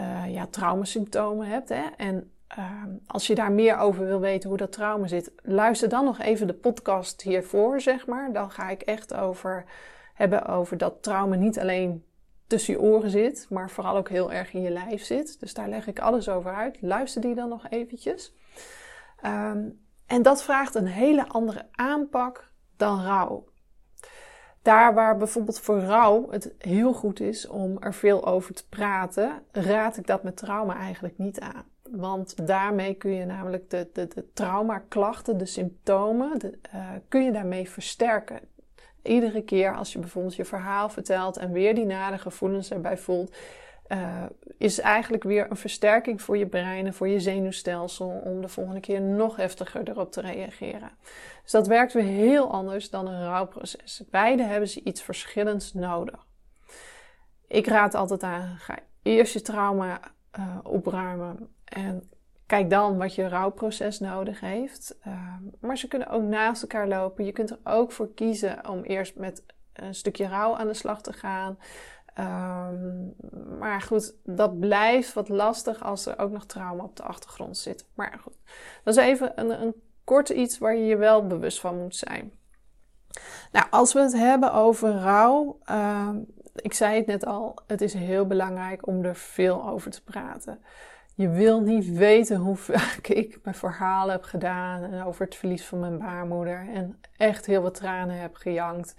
uh, 0.00 0.32
ja, 0.32 0.46
traumasymptomen 0.46 1.46
hebt. 1.46 1.68
Hè? 1.68 1.84
En 1.96 2.32
uh, 2.58 2.82
als 3.06 3.26
je 3.26 3.34
daar 3.34 3.52
meer 3.52 3.78
over 3.78 4.06
wil 4.06 4.20
weten 4.20 4.48
hoe 4.48 4.58
dat 4.58 4.72
trauma 4.72 5.06
zit, 5.06 5.32
luister 5.42 5.88
dan 5.88 6.04
nog 6.04 6.18
even 6.18 6.46
de 6.46 6.54
podcast 6.54 7.22
hiervoor, 7.22 7.80
zeg 7.80 8.06
maar. 8.06 8.32
Dan 8.32 8.50
ga 8.50 8.68
ik 8.68 8.82
echt 8.82 9.14
over 9.14 9.64
hebben 10.14 10.46
over 10.46 10.76
dat 10.76 11.02
trauma 11.02 11.34
niet 11.34 11.58
alleen 11.58 12.04
tussen 12.46 12.74
je 12.74 12.80
oren 12.80 13.10
zit, 13.10 13.46
maar 13.50 13.70
vooral 13.70 13.96
ook 13.96 14.08
heel 14.08 14.32
erg 14.32 14.52
in 14.52 14.62
je 14.62 14.70
lijf 14.70 15.04
zit. 15.04 15.40
Dus 15.40 15.54
daar 15.54 15.68
leg 15.68 15.86
ik 15.86 15.98
alles 15.98 16.28
over 16.28 16.54
uit. 16.54 16.78
Luister 16.80 17.20
die 17.20 17.34
dan 17.34 17.48
nog 17.48 17.66
eventjes. 17.68 18.34
Um, 19.24 19.80
en 20.06 20.22
dat 20.22 20.42
vraagt 20.42 20.74
een 20.74 20.86
hele 20.86 21.28
andere 21.28 21.68
aanpak 21.70 22.52
dan 22.76 23.02
rouw. 23.02 23.51
Daar 24.62 24.94
waar 24.94 25.16
bijvoorbeeld 25.16 25.60
voor 25.60 25.80
rouw 25.80 26.30
het 26.30 26.54
heel 26.58 26.92
goed 26.92 27.20
is 27.20 27.48
om 27.48 27.76
er 27.80 27.94
veel 27.94 28.26
over 28.26 28.54
te 28.54 28.68
praten, 28.68 29.42
raad 29.52 29.96
ik 29.96 30.06
dat 30.06 30.22
met 30.22 30.36
trauma 30.36 30.76
eigenlijk 30.76 31.18
niet 31.18 31.40
aan. 31.40 31.64
Want 31.90 32.46
daarmee 32.46 32.94
kun 32.94 33.10
je 33.14 33.24
namelijk 33.24 33.70
de, 33.70 33.88
de, 33.92 34.08
de 34.08 34.32
traumaklachten, 34.32 35.38
de 35.38 35.46
symptomen, 35.46 36.38
de, 36.38 36.58
uh, 36.74 36.88
kun 37.08 37.24
je 37.24 37.32
daarmee 37.32 37.70
versterken. 37.70 38.40
Iedere 39.02 39.42
keer 39.42 39.76
als 39.76 39.92
je 39.92 39.98
bijvoorbeeld 39.98 40.34
je 40.34 40.44
verhaal 40.44 40.88
vertelt 40.88 41.36
en 41.36 41.52
weer 41.52 41.74
die 41.74 41.84
nare 41.84 42.18
gevoelens 42.18 42.70
erbij 42.70 42.98
voelt, 42.98 43.36
uh, 43.92 44.22
is 44.58 44.80
eigenlijk 44.80 45.22
weer 45.22 45.50
een 45.50 45.56
versterking 45.56 46.22
voor 46.22 46.36
je 46.36 46.46
brein 46.46 46.86
en 46.86 46.94
voor 46.94 47.08
je 47.08 47.20
zenuwstelsel 47.20 48.08
om 48.24 48.40
de 48.40 48.48
volgende 48.48 48.80
keer 48.80 49.00
nog 49.00 49.36
heftiger 49.36 49.88
erop 49.88 50.12
te 50.12 50.20
reageren. 50.20 50.90
Dus 51.42 51.50
dat 51.50 51.66
werkt 51.66 51.92
weer 51.92 52.02
heel 52.02 52.52
anders 52.52 52.90
dan 52.90 53.06
een 53.06 53.24
rouwproces. 53.24 54.02
Beide 54.10 54.42
hebben 54.42 54.68
ze 54.68 54.82
iets 54.84 55.02
verschillends 55.02 55.72
nodig. 55.72 56.26
Ik 57.48 57.66
raad 57.66 57.94
altijd 57.94 58.22
aan, 58.22 58.56
ga 58.58 58.78
eerst 59.02 59.32
je 59.32 59.40
trauma 59.40 60.00
uh, 60.38 60.58
opruimen 60.62 61.48
en 61.64 62.10
kijk 62.46 62.70
dan 62.70 62.98
wat 62.98 63.14
je 63.14 63.28
rouwproces 63.28 64.00
nodig 64.00 64.40
heeft. 64.40 64.98
Uh, 65.06 65.34
maar 65.60 65.78
ze 65.78 65.88
kunnen 65.88 66.08
ook 66.08 66.22
naast 66.22 66.62
elkaar 66.62 66.88
lopen. 66.88 67.24
Je 67.24 67.32
kunt 67.32 67.50
er 67.50 67.58
ook 67.64 67.92
voor 67.92 68.14
kiezen 68.14 68.68
om 68.68 68.82
eerst 68.82 69.16
met 69.16 69.44
een 69.72 69.94
stukje 69.94 70.28
rouw 70.28 70.56
aan 70.56 70.66
de 70.66 70.74
slag 70.74 71.02
te 71.02 71.12
gaan. 71.12 71.58
Um, 72.18 73.14
maar 73.58 73.80
goed, 73.80 74.14
dat 74.24 74.60
blijft 74.60 75.12
wat 75.12 75.28
lastig 75.28 75.84
als 75.84 76.06
er 76.06 76.18
ook 76.18 76.30
nog 76.30 76.46
trauma 76.46 76.82
op 76.82 76.96
de 76.96 77.02
achtergrond 77.02 77.56
zit. 77.56 77.86
Maar 77.94 78.18
goed, 78.22 78.36
dat 78.84 78.96
is 78.96 79.02
even 79.02 79.32
een, 79.34 79.62
een 79.62 79.74
korte 80.04 80.34
iets 80.34 80.58
waar 80.58 80.76
je 80.76 80.84
je 80.84 80.96
wel 80.96 81.26
bewust 81.26 81.60
van 81.60 81.78
moet 81.78 81.96
zijn. 81.96 82.32
Nou, 83.52 83.66
als 83.70 83.92
we 83.92 84.00
het 84.00 84.12
hebben 84.12 84.52
over 84.52 84.92
rouw, 84.92 85.58
uh, 85.70 86.08
ik 86.54 86.72
zei 86.72 86.96
het 86.96 87.06
net 87.06 87.26
al, 87.26 87.58
het 87.66 87.80
is 87.80 87.94
heel 87.94 88.26
belangrijk 88.26 88.86
om 88.86 89.04
er 89.04 89.16
veel 89.16 89.68
over 89.68 89.90
te 89.90 90.04
praten. 90.04 90.62
Je 91.14 91.28
wil 91.28 91.60
niet 91.60 91.88
weten 91.90 92.36
hoe 92.36 92.56
vaak 92.56 93.06
ik 93.22 93.38
mijn 93.42 93.56
verhalen 93.56 94.12
heb 94.12 94.24
gedaan 94.24 95.02
over 95.02 95.24
het 95.24 95.34
verlies 95.34 95.66
van 95.66 95.80
mijn 95.80 95.98
baarmoeder 95.98 96.68
en 96.68 97.00
echt 97.16 97.46
heel 97.46 97.62
wat 97.62 97.74
tranen 97.74 98.20
heb 98.20 98.34
gejankt 98.34 98.94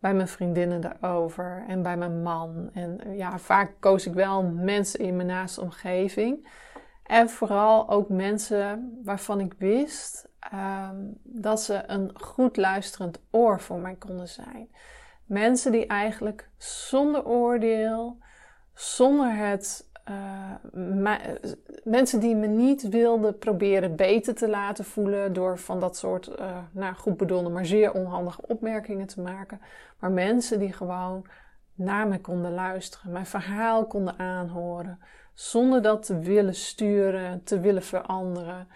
bij 0.00 0.14
mijn 0.14 0.28
vriendinnen 0.28 0.80
daarover 0.80 1.64
en 1.68 1.82
bij 1.82 1.96
mijn 1.96 2.22
man. 2.22 2.70
En 2.72 3.16
ja, 3.16 3.38
vaak 3.38 3.72
koos 3.78 4.06
ik 4.06 4.14
wel 4.14 4.42
mensen 4.42 5.00
in 5.00 5.16
mijn 5.16 5.28
naaste 5.28 5.60
omgeving. 5.60 6.48
En 7.02 7.28
vooral 7.28 7.88
ook 7.88 8.08
mensen 8.08 8.98
waarvan 9.04 9.40
ik 9.40 9.54
wist 9.58 10.28
um, 10.54 11.18
dat 11.22 11.62
ze 11.62 11.82
een 11.86 12.10
goed 12.14 12.56
luisterend 12.56 13.20
oor 13.30 13.60
voor 13.60 13.78
mij 13.78 13.94
konden 13.94 14.28
zijn. 14.28 14.68
Mensen 15.24 15.72
die 15.72 15.86
eigenlijk 15.86 16.48
zonder 16.56 17.26
oordeel, 17.26 18.18
zonder 18.74 19.34
het 19.36 19.89
uh, 20.08 21.14
mensen 21.84 22.20
die 22.20 22.34
me 22.34 22.46
niet 22.46 22.88
wilden 22.88 23.38
proberen 23.38 23.96
beter 23.96 24.34
te 24.34 24.48
laten 24.48 24.84
voelen 24.84 25.32
door 25.32 25.58
van 25.58 25.80
dat 25.80 25.96
soort, 25.96 26.28
uh, 26.28 26.58
nou 26.72 26.94
goed 26.94 27.16
bedoelde, 27.16 27.48
maar 27.48 27.66
zeer 27.66 27.92
onhandige 27.92 28.42
opmerkingen 28.46 29.06
te 29.06 29.20
maken. 29.20 29.60
Maar 29.98 30.10
mensen 30.10 30.58
die 30.58 30.72
gewoon 30.72 31.26
naar 31.74 32.08
me 32.08 32.20
konden 32.20 32.54
luisteren, 32.54 33.12
mijn 33.12 33.26
verhaal 33.26 33.86
konden 33.86 34.18
aanhoren, 34.18 34.98
zonder 35.34 35.82
dat 35.82 36.06
te 36.06 36.18
willen 36.18 36.54
sturen, 36.54 37.44
te 37.44 37.60
willen 37.60 37.82
veranderen. 37.82 38.68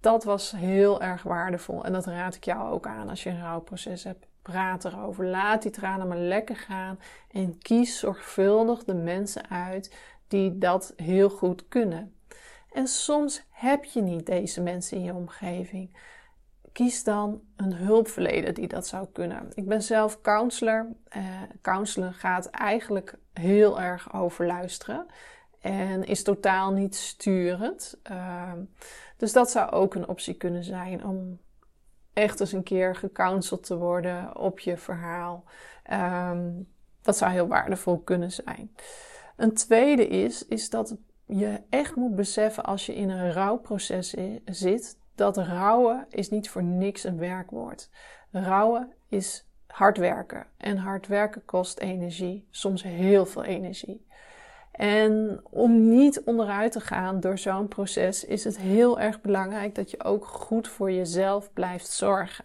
Dat 0.00 0.24
was 0.24 0.50
heel 0.50 1.02
erg 1.02 1.22
waardevol 1.22 1.84
en 1.84 1.92
dat 1.92 2.06
raad 2.06 2.34
ik 2.34 2.44
jou 2.44 2.72
ook 2.72 2.86
aan 2.86 3.08
als 3.08 3.22
je 3.22 3.30
een 3.30 3.40
rouwproces 3.40 4.04
hebt. 4.04 4.26
Praat 4.42 4.84
erover. 4.84 5.26
Laat 5.26 5.62
die 5.62 5.70
tranen 5.70 6.08
maar 6.08 6.18
lekker 6.18 6.56
gaan 6.56 6.98
en 7.30 7.58
kies 7.58 7.98
zorgvuldig 7.98 8.84
de 8.84 8.94
mensen 8.94 9.50
uit 9.50 9.96
die 10.30 10.58
dat 10.58 10.92
heel 10.96 11.30
goed 11.30 11.68
kunnen. 11.68 12.14
En 12.72 12.86
soms 12.86 13.42
heb 13.50 13.84
je 13.84 14.02
niet 14.02 14.26
deze 14.26 14.60
mensen 14.60 14.96
in 14.96 15.02
je 15.02 15.14
omgeving. 15.14 15.96
Kies 16.72 17.04
dan 17.04 17.40
een 17.56 17.72
hulpverlener 17.72 18.54
die 18.54 18.68
dat 18.68 18.86
zou 18.86 19.06
kunnen. 19.12 19.48
Ik 19.54 19.68
ben 19.68 19.82
zelf 19.82 20.20
counselor. 20.20 20.86
Uh, 21.62 22.10
gaat 22.12 22.46
eigenlijk 22.46 23.18
heel 23.32 23.80
erg 23.80 24.14
over 24.14 24.46
luisteren 24.46 25.06
en 25.60 26.04
is 26.04 26.22
totaal 26.22 26.72
niet 26.72 26.96
sturend. 26.96 27.98
Uh, 28.10 28.52
dus 29.16 29.32
dat 29.32 29.50
zou 29.50 29.70
ook 29.70 29.94
een 29.94 30.08
optie 30.08 30.34
kunnen 30.34 30.64
zijn 30.64 31.04
om 31.04 31.38
echt 32.12 32.40
eens 32.40 32.52
een 32.52 32.62
keer 32.62 32.96
gecounseld 32.96 33.66
te 33.66 33.76
worden 33.76 34.36
op 34.36 34.58
je 34.58 34.76
verhaal. 34.76 35.44
Ehm, 35.82 36.50
dat 37.02 37.16
zou 37.16 37.30
heel 37.30 37.46
waardevol 37.46 37.98
kunnen 37.98 38.32
zijn. 38.32 38.74
Een 39.40 39.54
tweede 39.54 40.06
is, 40.06 40.46
is 40.46 40.70
dat 40.70 40.96
je 41.26 41.60
echt 41.70 41.94
moet 41.94 42.14
beseffen 42.14 42.64
als 42.64 42.86
je 42.86 42.94
in 42.94 43.10
een 43.10 43.32
rouwproces 43.32 44.14
zit, 44.44 44.98
dat 45.14 45.36
rouwen 45.36 46.06
is 46.08 46.30
niet 46.30 46.50
voor 46.50 46.62
niks 46.62 47.04
een 47.04 47.18
werkwoord. 47.18 47.90
Rouwen 48.30 48.92
is 49.08 49.46
hard 49.66 49.98
werken. 49.98 50.46
En 50.56 50.76
hard 50.76 51.06
werken 51.06 51.44
kost 51.44 51.78
energie, 51.78 52.46
soms 52.50 52.82
heel 52.82 53.26
veel 53.26 53.44
energie. 53.44 54.06
En 54.72 55.40
om 55.50 55.88
niet 55.88 56.22
onderuit 56.22 56.72
te 56.72 56.80
gaan 56.80 57.20
door 57.20 57.38
zo'n 57.38 57.68
proces 57.68 58.24
is 58.24 58.44
het 58.44 58.58
heel 58.58 59.00
erg 59.00 59.20
belangrijk 59.20 59.74
dat 59.74 59.90
je 59.90 60.04
ook 60.04 60.26
goed 60.26 60.68
voor 60.68 60.92
jezelf 60.92 61.52
blijft 61.52 61.88
zorgen. 61.88 62.44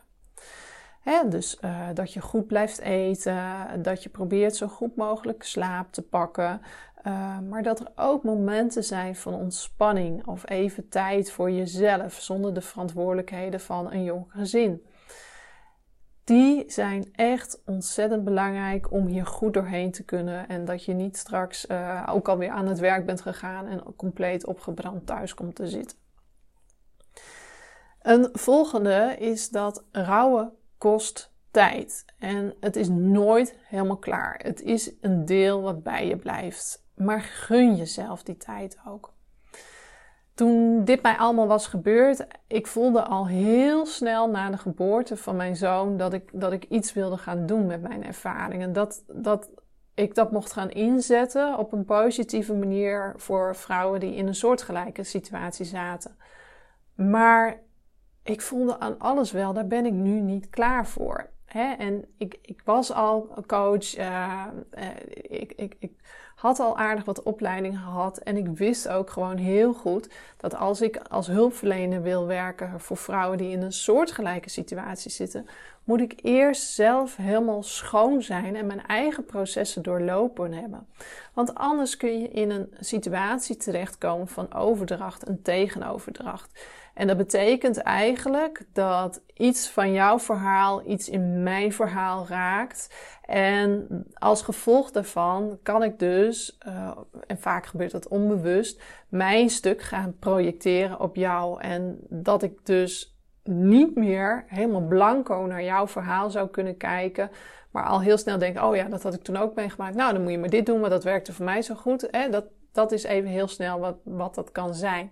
Dus 1.29 1.57
uh, 1.61 1.87
dat 1.93 2.13
je 2.13 2.21
goed 2.21 2.47
blijft 2.47 2.79
eten, 2.79 3.37
dat 3.81 4.03
je 4.03 4.09
probeert 4.09 4.55
zo 4.55 4.67
goed 4.67 4.95
mogelijk 4.95 5.43
slaap 5.43 5.91
te 5.91 6.01
pakken. 6.01 6.61
Uh, 7.07 7.39
maar 7.49 7.63
dat 7.63 7.79
er 7.79 7.91
ook 7.95 8.23
momenten 8.23 8.83
zijn 8.83 9.15
van 9.15 9.33
ontspanning 9.33 10.27
of 10.27 10.49
even 10.49 10.89
tijd 10.89 11.31
voor 11.31 11.51
jezelf 11.51 12.13
zonder 12.13 12.53
de 12.53 12.61
verantwoordelijkheden 12.61 13.59
van 13.59 13.91
een 13.91 14.03
jong 14.03 14.25
gezin 14.27 14.81
die 16.25 16.63
zijn 16.67 17.13
echt 17.13 17.61
ontzettend 17.65 18.23
belangrijk 18.23 18.91
om 18.91 19.05
hier 19.05 19.25
goed 19.25 19.53
doorheen 19.53 19.91
te 19.91 20.03
kunnen. 20.03 20.47
En 20.47 20.65
dat 20.65 20.85
je 20.85 20.93
niet 20.93 21.17
straks 21.17 21.65
uh, 21.65 22.07
ook 22.09 22.27
alweer 22.27 22.49
aan 22.49 22.67
het 22.67 22.79
werk 22.79 23.05
bent 23.05 23.21
gegaan 23.21 23.67
en 23.67 23.95
compleet 23.95 24.45
opgebrand 24.45 25.05
thuis 25.05 25.33
komt 25.33 25.55
te 25.55 25.67
zitten. 25.67 25.97
Een 28.01 28.29
volgende 28.33 29.15
is 29.19 29.49
dat 29.49 29.83
rouwen 29.91 30.51
kost 30.91 31.33
tijd. 31.51 32.05
En 32.19 32.53
het 32.59 32.75
is 32.75 32.89
nooit 32.89 33.55
helemaal 33.67 33.97
klaar. 33.97 34.39
Het 34.43 34.61
is 34.61 34.91
een 35.01 35.25
deel 35.25 35.61
wat 35.61 35.83
bij 35.83 36.07
je 36.07 36.17
blijft. 36.17 36.85
Maar 36.95 37.21
gun 37.21 37.75
jezelf 37.75 38.23
die 38.23 38.37
tijd 38.37 38.77
ook 38.87 39.13
toen 40.35 40.83
dit 40.83 41.01
mij 41.01 41.17
allemaal 41.17 41.47
was 41.47 41.67
gebeurd, 41.67 42.27
ik 42.47 42.67
voelde 42.67 43.03
al 43.03 43.27
heel 43.27 43.85
snel 43.85 44.29
na 44.29 44.49
de 44.49 44.57
geboorte 44.57 45.17
van 45.17 45.35
mijn 45.35 45.55
zoon 45.55 45.97
dat 45.97 46.13
ik, 46.13 46.29
dat 46.33 46.51
ik 46.51 46.63
iets 46.63 46.93
wilde 46.93 47.17
gaan 47.17 47.45
doen 47.45 47.65
met 47.65 47.81
mijn 47.81 48.03
ervaringen. 48.03 48.73
Dat, 48.73 49.03
dat 49.07 49.49
ik 49.93 50.15
dat 50.15 50.31
mocht 50.31 50.51
gaan 50.51 50.69
inzetten 50.69 51.57
op 51.57 51.71
een 51.71 51.85
positieve 51.85 52.53
manier 52.53 53.13
voor 53.15 53.55
vrouwen 53.55 53.99
die 53.99 54.15
in 54.15 54.27
een 54.27 54.35
soortgelijke 54.35 55.03
situatie 55.03 55.65
zaten. 55.65 56.17
Maar 56.95 57.61
ik 58.25 58.41
voelde 58.41 58.79
aan 58.79 58.99
alles 58.99 59.31
wel, 59.31 59.53
daar 59.53 59.67
ben 59.67 59.85
ik 59.85 59.93
nu 59.93 60.19
niet 60.19 60.49
klaar 60.49 60.87
voor. 60.87 61.29
En 61.77 62.05
ik, 62.17 62.37
ik 62.41 62.61
was 62.63 62.91
al 62.91 63.43
coach, 63.47 63.97
uh, 63.97 64.45
ik, 65.11 65.53
ik, 65.55 65.75
ik 65.79 65.91
had 66.35 66.59
al 66.59 66.77
aardig 66.77 67.05
wat 67.05 67.23
opleiding 67.23 67.77
gehad. 67.77 68.17
En 68.17 68.37
ik 68.37 68.47
wist 68.47 68.87
ook 68.87 69.09
gewoon 69.09 69.37
heel 69.37 69.73
goed 69.73 70.09
dat 70.37 70.55
als 70.55 70.81
ik 70.81 70.97
als 70.97 71.27
hulpverlener 71.27 72.01
wil 72.01 72.25
werken 72.25 72.79
voor 72.79 72.97
vrouwen 72.97 73.37
die 73.37 73.51
in 73.51 73.61
een 73.61 73.71
soortgelijke 73.71 74.49
situatie 74.49 75.11
zitten, 75.11 75.45
moet 75.83 76.01
ik 76.01 76.19
eerst 76.21 76.73
zelf 76.73 77.15
helemaal 77.15 77.63
schoon 77.63 78.21
zijn 78.21 78.55
en 78.55 78.65
mijn 78.65 78.85
eigen 78.85 79.25
processen 79.25 79.83
doorlopen 79.83 80.53
hebben. 80.53 80.87
Want 81.33 81.55
anders 81.55 81.97
kun 81.97 82.19
je 82.19 82.27
in 82.27 82.51
een 82.51 82.73
situatie 82.79 83.55
terechtkomen 83.55 84.27
van 84.27 84.53
overdracht 84.53 85.23
en 85.23 85.41
tegenoverdracht. 85.41 86.59
En 86.95 87.07
dat 87.07 87.17
betekent 87.17 87.77
eigenlijk 87.77 88.65
dat 88.73 89.21
iets 89.33 89.69
van 89.69 89.91
jouw 89.91 90.19
verhaal 90.19 90.89
iets 90.89 91.09
in 91.09 91.43
mijn 91.43 91.73
verhaal 91.73 92.27
raakt. 92.27 92.95
En 93.25 93.87
als 94.13 94.41
gevolg 94.41 94.91
daarvan 94.91 95.59
kan 95.63 95.83
ik 95.83 95.99
dus, 95.99 96.57
uh, 96.67 96.97
en 97.27 97.39
vaak 97.39 97.65
gebeurt 97.65 97.91
dat 97.91 98.07
onbewust, 98.07 98.81
mijn 99.09 99.49
stuk 99.49 99.81
gaan 99.81 100.15
projecteren 100.19 100.99
op 100.99 101.15
jou. 101.15 101.61
En 101.61 101.97
dat 102.09 102.43
ik 102.43 102.65
dus 102.65 103.17
niet 103.43 103.95
meer 103.95 104.43
helemaal 104.47 104.87
blanco 104.87 105.45
naar 105.45 105.63
jouw 105.63 105.87
verhaal 105.87 106.29
zou 106.29 106.49
kunnen 106.49 106.77
kijken. 106.77 107.31
Maar 107.71 107.85
al 107.85 108.01
heel 108.01 108.17
snel 108.17 108.37
denk, 108.37 108.61
oh 108.61 108.75
ja, 108.75 108.87
dat 108.87 109.03
had 109.03 109.13
ik 109.13 109.23
toen 109.23 109.37
ook 109.37 109.55
meegemaakt. 109.55 109.95
Nou, 109.95 110.13
dan 110.13 110.21
moet 110.21 110.31
je 110.31 110.37
maar 110.37 110.49
dit 110.49 110.65
doen, 110.65 110.79
want 110.79 110.91
dat 110.91 111.03
werkte 111.03 111.33
voor 111.33 111.45
mij 111.45 111.61
zo 111.61 111.75
goed. 111.75 112.09
Dat, 112.31 112.45
dat 112.71 112.91
is 112.91 113.03
even 113.03 113.29
heel 113.29 113.47
snel 113.47 113.79
wat, 113.79 113.97
wat 114.03 114.35
dat 114.35 114.51
kan 114.51 114.73
zijn. 114.73 115.11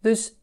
Dus 0.00 0.39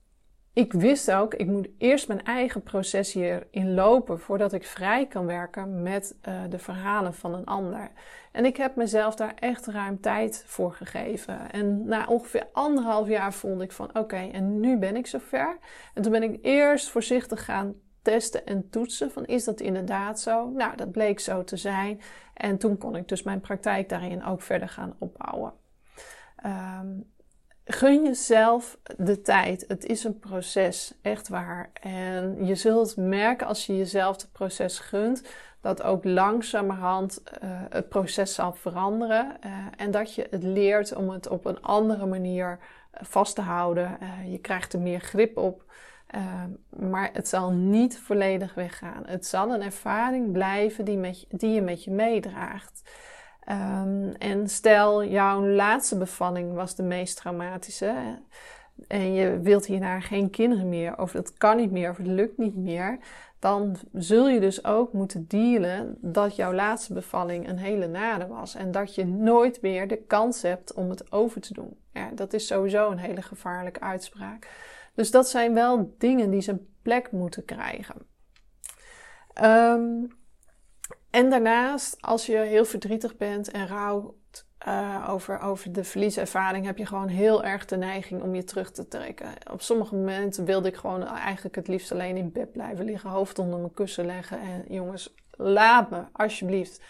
ik 0.57 0.73
wist 0.73 1.11
ook, 1.11 1.33
ik 1.33 1.47
moet 1.47 1.69
eerst 1.77 2.07
mijn 2.07 2.23
eigen 2.23 2.63
proces 2.63 3.13
hierin 3.13 3.73
lopen 3.73 4.19
voordat 4.19 4.53
ik 4.53 4.65
vrij 4.65 5.07
kan 5.07 5.25
werken 5.25 5.81
met 5.81 6.15
uh, 6.27 6.41
de 6.49 6.59
verhalen 6.59 7.13
van 7.13 7.33
een 7.33 7.45
ander. 7.45 7.91
En 8.31 8.45
ik 8.45 8.57
heb 8.57 8.75
mezelf 8.75 9.15
daar 9.15 9.33
echt 9.35 9.65
ruim 9.65 10.01
tijd 10.01 10.43
voor 10.45 10.73
gegeven. 10.73 11.51
En 11.51 11.85
na 11.85 12.05
ongeveer 12.05 12.47
anderhalf 12.51 13.07
jaar 13.07 13.33
voelde 13.33 13.63
ik 13.63 13.71
van 13.71 13.89
oké, 13.97 14.29
en 14.31 14.59
nu 14.59 14.77
ben 14.77 14.95
ik 14.95 15.07
zover. 15.07 15.57
En 15.93 16.01
toen 16.01 16.11
ben 16.11 16.23
ik 16.23 16.39
eerst 16.41 16.89
voorzichtig 16.89 17.45
gaan 17.45 17.73
testen 18.01 18.45
en 18.45 18.69
toetsen 18.69 19.11
van 19.11 19.25
is 19.25 19.43
dat 19.43 19.59
inderdaad 19.59 20.19
zo? 20.19 20.49
Nou, 20.49 20.75
dat 20.75 20.91
bleek 20.91 21.19
zo 21.19 21.43
te 21.43 21.57
zijn. 21.57 22.01
En 22.33 22.57
toen 22.57 22.77
kon 22.77 22.95
ik 22.95 23.07
dus 23.07 23.23
mijn 23.23 23.39
praktijk 23.39 23.89
daarin 23.89 24.23
ook 24.23 24.41
verder 24.41 24.69
gaan 24.69 24.95
opbouwen. 24.99 25.53
Um, 26.45 27.15
gun 27.67 28.03
jezelf 28.03 28.77
de 28.97 29.21
tijd. 29.21 29.65
Het 29.67 29.85
is 29.85 30.03
een 30.03 30.19
proces, 30.19 30.93
echt 31.01 31.27
waar. 31.27 31.69
En 31.81 32.45
je 32.45 32.55
zult 32.55 32.97
merken 32.97 33.47
als 33.47 33.65
je 33.65 33.77
jezelf 33.77 34.21
het 34.21 34.31
proces 34.31 34.79
gunt, 34.79 35.23
dat 35.61 35.83
ook 35.83 36.03
langzamerhand 36.03 37.23
uh, 37.43 37.49
het 37.69 37.89
proces 37.89 38.33
zal 38.33 38.53
veranderen. 38.53 39.37
Uh, 39.45 39.51
en 39.77 39.91
dat 39.91 40.15
je 40.15 40.27
het 40.29 40.43
leert 40.43 40.95
om 40.95 41.09
het 41.09 41.27
op 41.27 41.45
een 41.45 41.61
andere 41.61 42.05
manier 42.05 42.59
eh, 42.91 43.01
vast 43.03 43.35
te 43.35 43.41
houden. 43.41 43.97
Je 44.25 44.37
krijgt 44.37 44.73
er 44.73 44.79
meer 44.79 44.99
grip 44.99 45.37
op. 45.37 45.63
maar 46.69 47.09
het 47.13 47.27
zal 47.27 47.51
niet 47.51 47.99
volledig 47.99 48.53
weggaan. 48.53 49.03
Het 49.05 49.25
zal 49.25 49.53
een 49.53 49.61
ervaring 49.61 50.31
blijven 50.31 50.85
die, 50.85 50.97
met 50.97 51.25
die 51.29 51.51
je 51.51 51.61
met 51.61 51.83
je 51.83 51.91
meedraagt. 51.91 52.81
Um, 53.51 54.11
en 54.11 54.49
stel, 54.49 55.05
jouw 55.05 55.45
laatste 55.45 55.97
bevalling 55.97 56.53
was 56.53 56.75
de 56.75 56.83
meest 56.83 57.17
traumatische. 57.17 58.21
En 58.87 59.13
je 59.13 59.39
wilt 59.39 59.65
hierna 59.65 59.99
geen 59.99 60.29
kinderen 60.29 60.69
meer, 60.69 60.97
of 60.99 61.11
het 61.11 61.33
kan 61.33 61.57
niet 61.57 61.71
meer, 61.71 61.89
of 61.89 61.97
het 61.97 62.07
lukt 62.07 62.37
niet 62.37 62.55
meer. 62.55 62.99
Dan 63.39 63.75
zul 63.93 64.29
je 64.29 64.39
dus 64.39 64.65
ook 64.65 64.93
moeten 64.93 65.25
dealen 65.27 65.97
dat 66.01 66.35
jouw 66.35 66.53
laatste 66.53 66.93
bevalling 66.93 67.49
een 67.49 67.57
hele 67.57 67.87
nade 67.87 68.27
was. 68.27 68.55
En 68.55 68.71
dat 68.71 68.95
je 68.95 69.05
nooit 69.05 69.61
meer 69.61 69.87
de 69.87 69.97
kans 69.97 70.41
hebt 70.41 70.73
om 70.73 70.89
het 70.89 71.11
over 71.11 71.41
te 71.41 71.53
doen. 71.53 71.77
Ja, 71.93 72.09
dat 72.13 72.33
is 72.33 72.47
sowieso 72.47 72.91
een 72.91 72.97
hele 72.97 73.21
gevaarlijke 73.21 73.79
uitspraak. 73.79 74.49
Dus 74.93 75.11
dat 75.11 75.29
zijn 75.29 75.53
wel 75.53 75.95
dingen 75.97 76.29
die 76.29 76.41
zijn 76.41 76.67
plek 76.81 77.11
moeten 77.11 77.45
krijgen. 77.45 77.95
Um, 79.43 80.16
en 81.17 81.29
daarnaast, 81.29 81.97
als 82.01 82.25
je 82.25 82.37
heel 82.37 82.65
verdrietig 82.65 83.17
bent 83.17 83.51
en 83.51 83.67
rouwt 83.67 84.45
uh, 84.67 85.07
over, 85.09 85.39
over 85.39 85.71
de 85.71 85.83
verlieservaring, 85.83 86.65
heb 86.65 86.77
je 86.77 86.85
gewoon 86.85 87.07
heel 87.07 87.43
erg 87.43 87.65
de 87.65 87.77
neiging 87.77 88.21
om 88.21 88.35
je 88.35 88.43
terug 88.43 88.71
te 88.71 88.87
trekken. 88.87 89.27
Op 89.51 89.61
sommige 89.61 89.95
momenten 89.95 90.45
wilde 90.45 90.67
ik 90.67 90.75
gewoon 90.75 91.07
eigenlijk 91.07 91.55
het 91.55 91.67
liefst 91.67 91.91
alleen 91.91 92.17
in 92.17 92.31
bed 92.31 92.51
blijven 92.51 92.85
liggen, 92.85 93.09
hoofd 93.09 93.39
onder 93.39 93.59
mijn 93.59 93.73
kussen 93.73 94.05
leggen. 94.05 94.39
En 94.39 94.63
jongens, 94.67 95.13
laat 95.31 95.89
me, 95.89 96.03
alsjeblieft. 96.11 96.81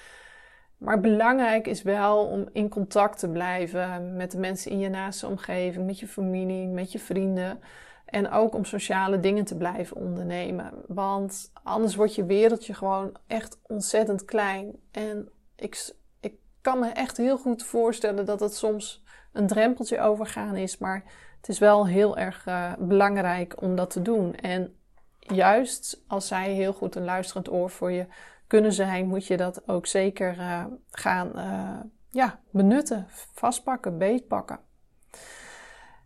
Maar 0.78 1.00
belangrijk 1.00 1.68
is 1.68 1.82
wel 1.82 2.26
om 2.26 2.50
in 2.52 2.70
contact 2.70 3.20
te 3.20 3.30
blijven 3.30 4.16
met 4.16 4.32
de 4.32 4.40
mensen 4.40 4.72
in 4.72 4.80
je 4.80 4.90
naaste 4.90 5.28
omgeving, 5.28 5.86
met 5.86 6.00
je 6.00 6.08
familie, 6.08 6.68
met 6.68 6.92
je 6.92 7.00
vrienden. 7.00 7.60
En 8.08 8.32
ook 8.32 8.56
om 8.56 8.66
sociale 8.66 9.20
dingen 9.20 9.46
te 9.46 9.58
blijven 9.58 9.98
ondernemen. 9.98 10.72
Want 10.88 11.52
anders 11.64 11.96
wordt 11.96 12.16
je 12.16 12.26
wereldje 12.26 12.74
gewoon 12.74 13.18
echt 13.28 13.60
ontzettend 13.62 14.26
klein. 14.26 14.76
En 14.92 15.30
ik, 15.56 15.94
ik 16.20 16.34
kan 16.62 16.80
me 16.80 16.90
echt 16.90 17.18
heel 17.18 17.38
goed 17.38 17.64
voorstellen 17.64 18.26
dat 18.26 18.40
het 18.40 18.56
soms 18.56 19.04
een 19.34 19.48
drempeltje 19.48 20.00
overgaan 20.00 20.56
is. 20.56 20.78
Maar 20.78 21.04
het 21.38 21.50
is 21.50 21.60
wel 21.60 21.88
heel 21.88 22.18
erg 22.18 22.46
uh, 22.48 22.74
belangrijk 22.80 23.62
om 23.62 23.76
dat 23.76 23.90
te 23.90 24.02
doen. 24.02 24.36
En 24.36 24.76
juist 25.20 26.04
als 26.08 26.28
zij 26.28 26.52
heel 26.52 26.74
goed 26.74 26.96
een 26.96 27.04
luisterend 27.04 27.52
oor 27.52 27.70
voor 27.70 27.92
je 27.92 28.06
kunnen 28.48 28.74
zijn, 28.74 29.08
moet 29.08 29.28
je 29.28 29.38
dat 29.38 29.68
ook 29.68 29.86
zeker 29.86 30.38
uh, 30.38 30.66
gaan 30.90 31.32
uh, 31.36 31.80
ja, 32.10 32.40
benutten, 32.52 33.06
vastpakken, 33.34 33.98
beetpakken. 33.98 34.60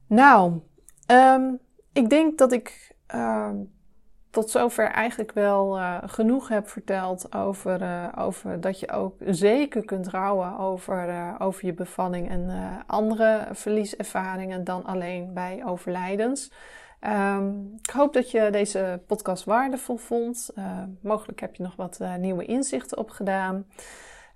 Nou, 0.07 0.59
um, 1.07 1.59
ik 1.93 2.09
denk 2.09 2.37
dat 2.37 2.51
ik 2.51 2.95
uh, 3.15 3.49
tot 4.29 4.49
zover 4.49 4.85
eigenlijk 4.85 5.31
wel 5.31 5.77
uh, 5.77 5.97
genoeg 6.05 6.47
heb 6.47 6.69
verteld 6.69 7.35
over, 7.35 7.81
uh, 7.81 8.07
over 8.17 8.61
dat 8.61 8.79
je 8.79 8.91
ook 8.91 9.15
zeker 9.25 9.85
kunt 9.85 10.07
rouwen 10.07 10.57
over, 10.57 11.09
uh, 11.09 11.35
over 11.39 11.65
je 11.65 11.73
bevalling 11.73 12.29
en 12.29 12.49
andere 12.87 13.47
verlieservaringen 13.51 14.63
dan 14.63 14.85
alleen 14.85 15.33
bij 15.33 15.65
overlijdens. 15.65 16.51
Ehm, 16.99 17.49
ik 17.81 17.89
hoop 17.89 18.13
dat 18.13 18.31
je 18.31 18.49
deze 18.51 19.01
podcast 19.07 19.43
waardevol 19.43 19.97
vond. 19.97 20.49
mogelijk 21.01 21.39
heb 21.39 21.55
je 21.55 21.63
nog 21.63 21.75
wat 21.75 21.99
nieuwe 22.17 22.45
inzichten 22.45 22.97
opgedaan. 22.97 23.65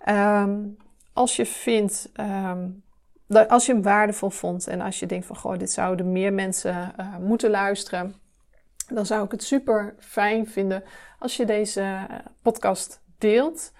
Um, 0.09 0.77
als 1.13 1.35
je 1.35 1.45
vindt 1.45 2.11
als 3.27 3.65
je 3.65 3.71
hem 3.71 3.81
waardevol 3.81 4.29
vond 4.29 4.67
en 4.67 4.81
als 4.81 4.99
je 4.99 5.05
denkt 5.05 5.25
van 5.25 5.35
goh, 5.35 5.57
dit 5.57 5.71
zouden 5.71 6.11
meer 6.11 6.33
mensen 6.33 6.93
uh, 6.99 7.17
moeten 7.17 7.49
luisteren, 7.49 8.15
dan 8.87 9.05
zou 9.05 9.25
ik 9.25 9.31
het 9.31 9.43
super 9.43 9.95
fijn 9.99 10.47
vinden 10.47 10.83
als 11.19 11.37
je 11.37 11.45
deze 11.45 11.81
uh, 11.81 12.03
podcast 12.41 13.01
deelt. 13.17 13.71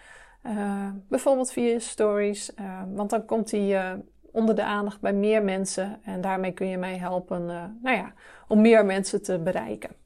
Uh, 0.44 0.90
bijvoorbeeld 1.10 1.52
via 1.52 1.80
stories, 1.80 2.52
want 2.94 3.10
dan 3.10 3.26
komt 3.26 3.52
hij 3.52 4.04
onder 4.32 4.56
de 4.56 4.64
aandacht 4.64 5.02
bij 5.02 5.14
meer 5.14 5.44
mensen 5.44 6.00
en 6.04 6.22
daarmee 6.22 6.52
kun 6.52 6.68
je 6.68 6.78
mij 6.78 6.98
helpen 6.98 7.46
nou 7.82 7.96
ja, 7.96 8.14
om 8.48 8.62
meer 8.62 8.86
mensen 8.86 9.24
te 9.24 9.40
bereiken. 9.40 10.05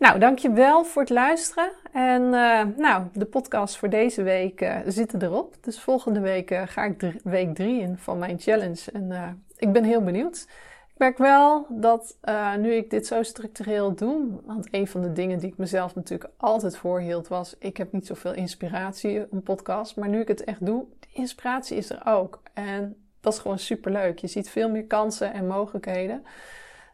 Nou, 0.00 0.18
dankjewel 0.18 0.84
voor 0.84 1.02
het 1.02 1.10
luisteren. 1.10 1.72
En 1.92 2.22
uh, 2.22 2.62
nou, 2.76 3.04
de 3.12 3.24
podcast 3.24 3.76
voor 3.76 3.88
deze 3.88 4.22
week 4.22 4.60
uh, 4.60 4.76
zitten 4.86 5.22
erop. 5.22 5.54
Dus 5.60 5.80
volgende 5.80 6.20
week 6.20 6.50
uh, 6.50 6.62
ga 6.66 6.84
ik 6.84 7.14
week 7.24 7.54
drie 7.54 7.80
in 7.80 7.96
van 7.98 8.18
mijn 8.18 8.38
challenge. 8.38 8.92
En 8.92 9.42
ik 9.56 9.72
ben 9.72 9.84
heel 9.84 10.02
benieuwd. 10.02 10.46
Ik 10.92 10.98
merk 10.98 11.18
wel 11.18 11.66
dat 11.68 12.16
nu 12.58 12.72
ik 12.72 12.90
dit 12.90 13.06
zo 13.06 13.22
structureel 13.22 13.94
doe, 13.94 14.40
want 14.44 14.68
een 14.70 14.86
van 14.86 15.02
de 15.02 15.12
dingen 15.12 15.38
die 15.38 15.50
ik 15.50 15.56
mezelf 15.56 15.94
natuurlijk 15.94 16.30
altijd 16.36 16.76
voorhield 16.76 17.28
was, 17.28 17.56
ik 17.58 17.76
heb 17.76 17.92
niet 17.92 18.06
zoveel 18.06 18.34
inspiratie, 18.34 19.26
een 19.30 19.42
podcast. 19.42 19.96
Maar 19.96 20.08
nu 20.08 20.20
ik 20.20 20.28
het 20.28 20.44
echt 20.44 20.66
doe, 20.66 20.84
de 21.00 21.08
inspiratie 21.12 21.76
is 21.76 21.90
er 21.90 22.02
ook. 22.06 22.42
En 22.52 22.96
dat 23.20 23.32
is 23.32 23.38
gewoon 23.38 23.58
super 23.58 23.92
leuk. 23.92 24.18
Je 24.18 24.26
ziet 24.26 24.50
veel 24.50 24.70
meer 24.70 24.86
kansen 24.86 25.32
en 25.32 25.46
mogelijkheden. 25.46 26.24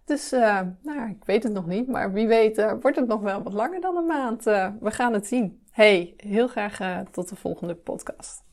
Dus 0.07 0.33
uh, 0.33 0.61
nou, 0.83 1.11
ik 1.11 1.25
weet 1.25 1.43
het 1.43 1.53
nog 1.53 1.67
niet, 1.67 1.89
maar 1.89 2.13
wie 2.13 2.27
weet 2.27 2.59
uh, 2.59 2.73
wordt 2.81 2.97
het 2.97 3.07
nog 3.07 3.21
wel 3.21 3.43
wat 3.43 3.53
langer 3.53 3.81
dan 3.81 3.97
een 3.97 4.07
maand. 4.07 4.47
Uh, 4.47 4.69
we 4.81 4.91
gaan 4.91 5.13
het 5.13 5.27
zien. 5.27 5.61
Hey, 5.71 6.15
heel 6.17 6.49
graag 6.49 7.05
tot 7.11 7.29
de 7.29 7.37
volgende 7.37 7.75
podcast. 7.75 8.46